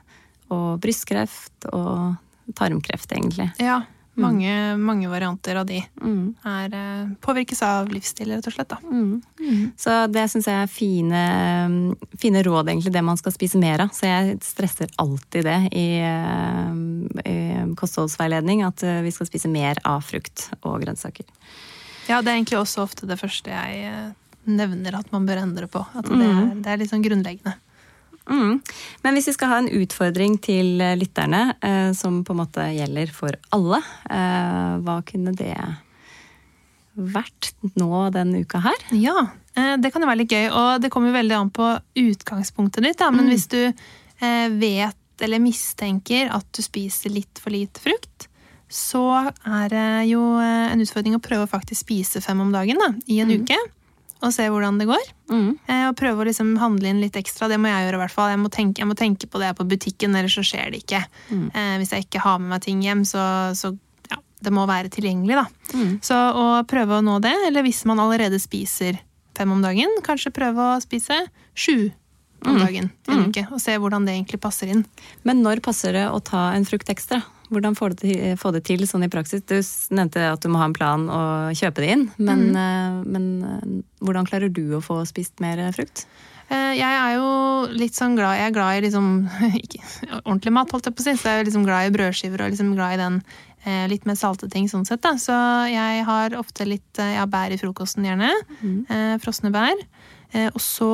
og 0.52 0.68
brystkreft 0.84 1.66
og 1.72 2.54
tarmkreft, 2.58 3.10
egentlig. 3.14 3.48
Ja, 3.62 3.82
Mm. 4.12 4.22
Mange, 4.22 4.76
mange, 4.76 5.08
varianter 5.08 5.56
av 5.56 5.66
de 5.66 5.78
mm. 6.02 6.34
er, 6.44 6.74
eh, 6.76 7.12
påvirkes 7.24 7.62
av 7.64 7.88
livsstil, 7.88 8.28
rett 8.34 8.46
og 8.46 8.52
slett. 8.52 8.74
Mm. 8.84 9.22
mm. 9.40 9.62
Så 9.80 9.94
det 10.12 10.26
syns 10.28 10.48
jeg 10.50 10.66
er 10.66 10.68
fine, 10.68 11.22
fine, 12.20 12.42
råd, 12.44 12.68
egentlig, 12.68 12.92
det 12.92 13.04
man 13.06 13.16
skal 13.16 13.32
spise 13.32 13.60
mer 13.62 13.86
av. 13.86 13.94
Så 13.96 14.10
jeg 14.10 14.36
stresser 14.44 14.92
alltid 15.00 15.48
det 15.48 15.58
i, 15.72 15.86
eh, 16.04 16.76
i 17.24 17.38
kostholdsveiledning, 17.80 18.66
at 18.68 18.84
eh, 18.84 19.00
vi 19.06 19.14
skal 19.16 19.30
spise 19.30 19.48
mer 19.48 19.80
av 19.88 20.04
frukt 20.04 20.50
og 20.60 20.82
grønnsaker. 20.84 21.24
Ja, 22.10 22.20
det 22.20 22.28
er 22.28 22.36
egentlig 22.36 22.60
også 22.60 22.84
ofte 22.84 23.08
det 23.08 23.16
første 23.16 23.48
jeg 23.48 24.12
nevner 24.44 24.98
at 24.98 25.08
man 25.14 25.24
bør 25.24 25.40
endre 25.46 25.72
på. 25.72 25.86
At 25.96 26.04
det 26.04 26.20
er, 26.20 26.40
mm. 26.52 26.60
det 26.60 26.68
er 26.68 26.84
litt 26.84 26.92
sånn 26.92 27.04
grunnleggende. 27.06 27.56
Mm. 28.30 28.60
Men 29.02 29.16
hvis 29.16 29.28
vi 29.30 29.34
skal 29.36 29.50
ha 29.50 29.60
en 29.62 29.70
utfordring 29.82 30.36
til 30.42 30.80
eh, 30.82 30.96
lytterne 30.98 31.56
eh, 31.58 31.90
som 31.96 32.20
på 32.26 32.34
en 32.34 32.42
måte 32.42 32.66
gjelder 32.76 33.10
for 33.14 33.38
alle, 33.54 33.80
eh, 34.10 34.74
hva 34.84 35.00
kunne 35.08 35.34
det 35.38 35.56
vært 36.94 37.52
nå 37.80 38.06
denne 38.14 38.42
uka 38.44 38.62
her? 38.62 38.86
Ja, 38.94 39.28
eh, 39.56 39.74
det 39.80 39.92
kan 39.92 40.04
jo 40.04 40.10
være 40.10 40.22
litt 40.22 40.34
gøy. 40.34 40.48
Og 40.50 40.82
det 40.84 40.92
kommer 40.92 41.14
veldig 41.14 41.38
an 41.38 41.52
på 41.54 41.68
utgangspunktet 42.02 42.84
ditt. 42.86 43.00
Da. 43.00 43.10
Men 43.14 43.26
mm. 43.26 43.32
hvis 43.32 43.48
du 43.52 43.62
eh, 43.64 44.48
vet 44.60 44.98
eller 45.22 45.42
mistenker 45.42 46.32
at 46.34 46.48
du 46.50 46.62
spiser 46.64 47.12
litt 47.14 47.38
for 47.38 47.54
lite 47.54 47.82
frukt, 47.82 48.28
så 48.72 49.04
er 49.28 49.68
det 49.70 49.88
jo 50.10 50.22
eh, 50.40 50.72
en 50.72 50.82
utfordring 50.82 51.18
å 51.18 51.22
prøve 51.22 51.46
å 51.46 51.50
faktisk 51.50 51.84
spise 51.84 52.22
fem 52.24 52.40
om 52.42 52.52
dagen 52.54 52.80
da, 52.80 52.92
i 53.06 53.20
en 53.22 53.30
mm. 53.30 53.42
uke 53.42 53.58
og 54.22 54.32
se 54.34 54.46
hvordan 54.50 54.78
det 54.78 54.88
går. 54.90 55.06
Mm. 55.32 55.48
Eh, 55.66 55.84
og 55.88 55.96
prøve 55.98 56.22
å 56.22 56.26
liksom 56.28 56.54
handle 56.60 56.92
inn 56.92 57.00
litt 57.02 57.16
ekstra. 57.18 57.48
Det 57.50 57.58
må 57.60 57.70
jeg 57.70 57.86
gjøre. 57.86 57.98
i 57.98 58.02
hvert 58.04 58.14
fall. 58.14 58.32
Jeg 58.32 58.42
må 58.42 58.50
tenke, 58.54 58.82
jeg 58.82 58.90
må 58.90 58.96
tenke 58.98 59.28
på 59.30 59.40
det 59.42 59.52
på 59.58 59.66
butikken, 59.68 60.14
ellers 60.18 60.36
så 60.38 60.44
skjer 60.46 60.72
det 60.72 60.82
ikke. 60.84 61.02
Mm. 61.30 61.46
Eh, 61.50 61.72
hvis 61.82 61.94
jeg 61.94 62.06
ikke 62.06 62.22
har 62.24 62.42
med 62.42 62.54
meg 62.54 62.62
ting 62.66 62.82
hjem, 62.84 63.02
så, 63.08 63.24
så 63.58 63.72
ja, 64.12 64.20
det 64.46 64.54
må 64.54 64.66
være 64.70 64.92
tilgjengelig. 64.94 65.40
da. 65.42 65.78
Mm. 65.78 65.96
Så 66.04 66.18
å 66.18 66.46
prøve 66.70 67.00
å 67.00 67.04
nå 67.04 67.18
det, 67.24 67.34
eller 67.48 67.66
hvis 67.66 67.82
man 67.90 68.02
allerede 68.02 68.40
spiser 68.42 69.00
fem 69.36 69.52
om 69.52 69.64
dagen, 69.64 69.98
kanskje 70.06 70.34
prøve 70.34 70.74
å 70.74 70.80
spise 70.84 71.18
sju 71.54 71.90
om 72.42 72.56
mm. 72.56 72.62
dagen 72.62 72.90
en 73.08 73.18
mm. 73.18 73.28
uke. 73.30 73.46
Og 73.50 73.62
se 73.62 73.74
hvordan 73.78 74.06
det 74.06 74.16
egentlig 74.16 74.42
passer 74.42 74.70
inn. 74.74 74.84
Men 75.26 75.42
når 75.44 75.62
passer 75.64 75.96
det 75.96 76.08
å 76.10 76.20
ta 76.22 76.50
en 76.56 76.66
frukt 76.68 76.90
ekstra? 76.92 77.22
Hvordan 77.52 77.76
får 77.76 77.92
du 77.92 78.02
det, 78.06 78.32
få 78.40 78.52
det 78.54 78.64
til 78.68 78.86
sånn 78.88 79.04
i 79.04 79.10
praksis? 79.12 79.44
Du 79.44 79.58
nevnte 79.94 80.24
at 80.32 80.42
du 80.42 80.48
må 80.52 80.60
ha 80.62 80.68
en 80.70 80.76
plan 80.76 81.06
og 81.12 81.58
kjøpe 81.58 81.84
det 81.84 81.94
inn. 81.94 82.04
Men, 82.16 82.48
mm. 82.54 83.00
men 83.12 83.26
eh, 83.48 83.72
hvordan 84.04 84.28
klarer 84.28 84.52
du 84.52 84.64
å 84.78 84.82
få 84.84 85.02
spist 85.08 85.42
mer 85.44 85.60
frukt? 85.76 86.06
Eh, 86.48 86.72
jeg 86.78 86.88
er 86.88 87.16
jo 87.18 87.28
litt 87.72 87.96
sånn 87.96 88.16
glad 88.18 88.36
Jeg 88.40 88.50
er 88.50 88.56
glad 88.56 88.76
i 88.76 88.84
liksom 88.86 89.06
ikke, 89.62 89.82
ordentlig 90.22 90.54
mat, 90.56 90.72
holdt 90.72 90.88
jeg 90.88 90.96
på 90.96 91.04
å 91.04 91.08
si. 91.08 91.16
Så 91.20 91.28
jeg 91.28 91.42
er 91.42 91.48
liksom 91.50 91.66
glad 91.68 91.88
i 91.88 91.96
brødskiver 91.98 92.44
og 92.44 92.54
liksom 92.54 92.76
glad 92.76 92.96
i 92.96 93.02
den 93.02 93.24
litt 93.62 94.08
mer 94.10 94.16
salte 94.18 94.48
ting 94.50 94.64
sånn 94.66 94.82
sett. 94.82 95.04
Da. 95.04 95.12
Så 95.22 95.34
jeg 95.70 96.00
har 96.08 96.34
ofte 96.34 96.64
litt 96.66 96.98
ja, 96.98 97.28
bær 97.30 97.52
i 97.54 97.58
frokosten, 97.60 98.08
gjerne. 98.08 98.32
Mm. 98.58 99.20
frosne 99.22 99.52
bær. 99.54 99.78
og 100.48 100.58
så 100.58 100.88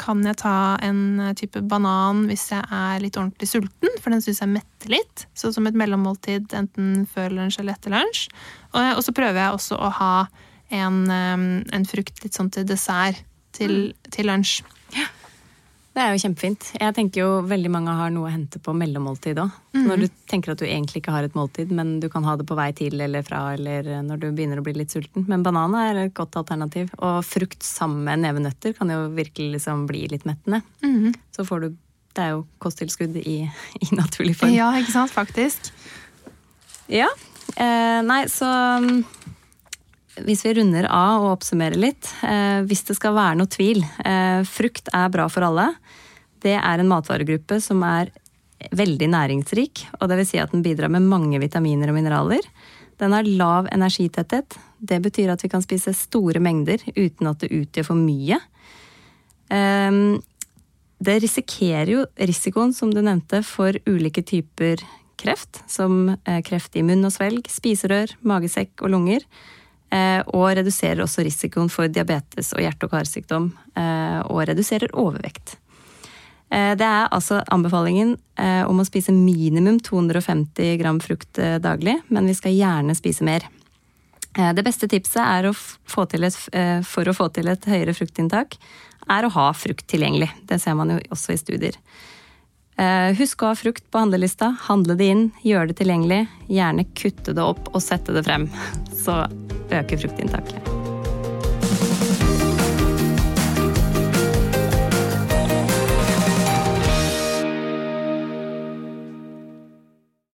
kan 0.00 0.22
jeg 0.26 0.38
ta 0.42 0.76
en 0.82 1.20
eh, 1.22 1.34
type 1.38 1.62
banan 1.70 2.24
hvis 2.28 2.48
jeg 2.52 2.64
er 2.64 3.02
litt 3.02 3.18
ordentlig 3.20 3.48
sulten, 3.50 3.92
for 4.02 4.14
den 4.14 4.24
syns 4.24 4.42
jeg 4.42 4.52
metter 4.52 4.94
litt. 4.96 5.26
Så 5.38 5.52
som 5.54 5.68
et 5.68 5.78
mellommåltid 5.78 6.54
enten 6.56 7.04
før 7.10 7.34
lunsj 7.36 7.60
eller 7.62 7.78
etter 7.78 7.94
lunsj. 7.94 8.26
Og, 8.74 9.02
så 9.06 9.14
prøver 9.14 9.40
jeg 9.40 9.58
også 9.58 9.78
å 9.78 9.92
ha 10.00 10.14
en, 10.74 11.04
eh, 11.10 11.46
en 11.76 11.88
frukt 11.88 12.24
litt 12.24 12.36
sånn 12.36 12.50
til 12.54 12.66
dessert 12.68 13.22
til, 13.54 13.92
mm. 13.92 14.10
til 14.14 14.30
lunsj. 14.30 14.62
Det 15.94 16.02
er 16.02 16.10
jo 16.10 16.22
kjempefint. 16.24 16.64
Jeg 16.74 16.94
tenker 16.96 17.20
jo 17.22 17.26
veldig 17.46 17.70
mange 17.70 17.92
har 17.94 18.10
noe 18.10 18.26
å 18.26 18.32
hente 18.32 18.58
på 18.62 18.72
mellommåltid 18.74 19.38
òg. 19.38 19.58
Mm. 19.76 19.84
Når 19.86 20.00
du 20.02 20.06
tenker 20.30 20.50
at 20.50 20.58
du 20.58 20.64
egentlig 20.66 21.04
ikke 21.04 21.14
har 21.14 21.26
et 21.28 21.36
måltid, 21.38 21.70
men 21.70 22.00
du 22.02 22.08
kan 22.10 22.26
ha 22.26 22.34
det 22.40 22.46
på 22.48 22.56
vei 22.58 22.72
til 22.74 22.98
eller 23.04 23.22
fra, 23.26 23.44
eller 23.54 23.86
når 24.02 24.24
du 24.24 24.26
begynner 24.34 24.58
å 24.58 24.64
bli 24.66 24.74
litt 24.74 24.94
sulten. 24.94 25.22
Men 25.30 25.44
banan 25.46 25.76
er 25.78 26.00
et 26.02 26.16
godt 26.16 26.34
alternativ. 26.40 26.90
Og 26.98 27.20
frukt 27.26 27.62
sammen 27.62 28.02
med 28.08 28.24
nevenøtter 28.24 28.74
kan 28.74 28.90
jo 28.90 29.04
virkelig 29.14 29.54
liksom 29.54 29.86
bli 29.90 30.02
litt 30.10 30.26
mettende. 30.26 30.64
Mm. 30.82 31.14
Så 31.34 31.46
får 31.46 31.66
du 31.66 31.70
Det 32.14 32.22
er 32.22 32.28
jo 32.30 32.44
kosttilskudd 32.62 33.16
i, 33.18 33.40
i, 33.82 33.86
naturlig 33.98 34.36
form. 34.38 34.52
Ja, 34.54 34.68
ikke 34.78 34.92
sant. 34.94 35.10
Faktisk. 35.10 35.72
Ja. 36.86 37.08
Eh, 37.54 38.02
nei, 38.06 38.20
så 38.30 38.50
hvis 40.22 40.44
vi 40.46 40.54
runder 40.58 40.86
av 40.86 41.24
og 41.24 41.32
oppsummerer 41.38 41.80
litt. 41.80 42.10
Eh, 42.22 42.62
hvis 42.68 42.84
det 42.88 42.96
skal 42.98 43.16
være 43.16 43.38
noe 43.40 43.50
tvil. 43.50 43.82
Eh, 43.82 44.42
frukt 44.46 44.90
er 44.94 45.10
bra 45.14 45.26
for 45.32 45.46
alle. 45.46 45.72
Det 46.44 46.54
er 46.54 46.80
en 46.80 46.90
matvaregruppe 46.90 47.58
som 47.62 47.82
er 47.86 48.12
veldig 48.70 49.08
næringsrik. 49.10 49.86
og 50.00 50.08
vil 50.10 50.26
Si 50.26 50.38
at 50.38 50.52
den 50.52 50.62
bidrar 50.62 50.88
med 50.88 51.02
mange 51.02 51.40
vitaminer 51.40 51.88
og 51.88 51.94
mineraler. 51.94 52.42
Den 52.98 53.12
har 53.12 53.24
lav 53.24 53.66
energitetthet. 53.72 54.56
Det 54.80 55.02
betyr 55.02 55.32
at 55.32 55.42
vi 55.42 55.48
kan 55.48 55.62
spise 55.62 55.94
store 55.94 56.40
mengder 56.40 56.78
uten 56.96 57.26
at 57.26 57.40
det 57.40 57.50
utgjør 57.50 57.84
for 57.84 57.94
mye. 57.96 58.38
Eh, 59.50 60.20
det 61.04 61.22
risikerer 61.22 61.90
jo 61.90 62.06
risikoen, 62.16 62.72
som 62.72 62.92
du 62.94 63.02
nevnte, 63.02 63.42
for 63.42 63.72
ulike 63.86 64.22
typer 64.22 64.80
kreft. 65.20 65.62
Som 65.66 66.16
eh, 66.24 66.40
kreft 66.42 66.76
i 66.76 66.84
munn 66.86 67.04
og 67.04 67.12
svelg, 67.12 67.48
spiserør, 67.50 68.14
magesekk 68.22 68.84
og 68.84 68.94
lunger. 68.94 69.26
Eh, 69.94 70.20
og 70.34 70.48
reduserer 70.58 71.04
også 71.04 71.22
risikoen 71.26 71.70
for 71.70 71.90
diabetes 71.92 72.52
og 72.56 72.62
hjerte- 72.64 72.88
og 72.88 72.94
karsykdom. 72.94 73.50
Eh, 73.78 74.20
og 74.26 74.46
reduserer 74.48 74.94
overvekt. 74.98 75.56
Eh, 76.50 76.74
det 76.74 76.86
er 76.86 77.10
altså 77.10 77.42
anbefalingen 77.52 78.16
om 78.66 78.80
å 78.82 78.84
spise 78.84 79.12
minimum 79.14 79.76
250 79.78 80.74
gram 80.80 80.98
frukt 80.98 81.38
daglig, 81.62 81.94
men 82.10 82.26
vi 82.26 82.34
skal 82.34 82.56
gjerne 82.56 82.96
spise 82.98 83.22
mer. 83.22 83.44
Det 84.34 84.64
beste 84.66 84.88
tipset 84.90 85.22
å 85.46 85.54
et, 85.54 86.82
for 86.82 87.06
å 87.06 87.14
få 87.14 87.28
til 87.30 87.46
et 87.46 87.68
høyere 87.70 87.94
fruktinntak, 87.94 88.56
er 89.06 89.22
å 89.22 89.30
ha 89.36 89.44
frukt 89.54 89.86
tilgjengelig. 89.86 90.32
Det 90.42 90.58
ser 90.58 90.74
man 90.74 90.90
jo 90.90 90.98
også 91.14 91.36
i 91.36 91.38
studier. 91.38 91.78
Husk 93.18 93.44
å 93.44 93.52
ha 93.52 93.58
frukt 93.58 93.84
på 93.90 94.00
handlelista. 94.02 94.48
Handle 94.66 94.96
det 94.98 95.10
inn, 95.12 95.26
gjør 95.46 95.70
det 95.70 95.78
tilgjengelig. 95.78 96.24
Gjerne 96.50 96.88
kutte 96.98 97.36
det 97.36 97.44
opp 97.44 97.70
og 97.70 97.82
sette 97.84 98.16
det 98.16 98.24
frem. 98.26 98.48
Så 99.04 99.22
øker 99.70 100.02
fruktinntaket. 100.06 100.83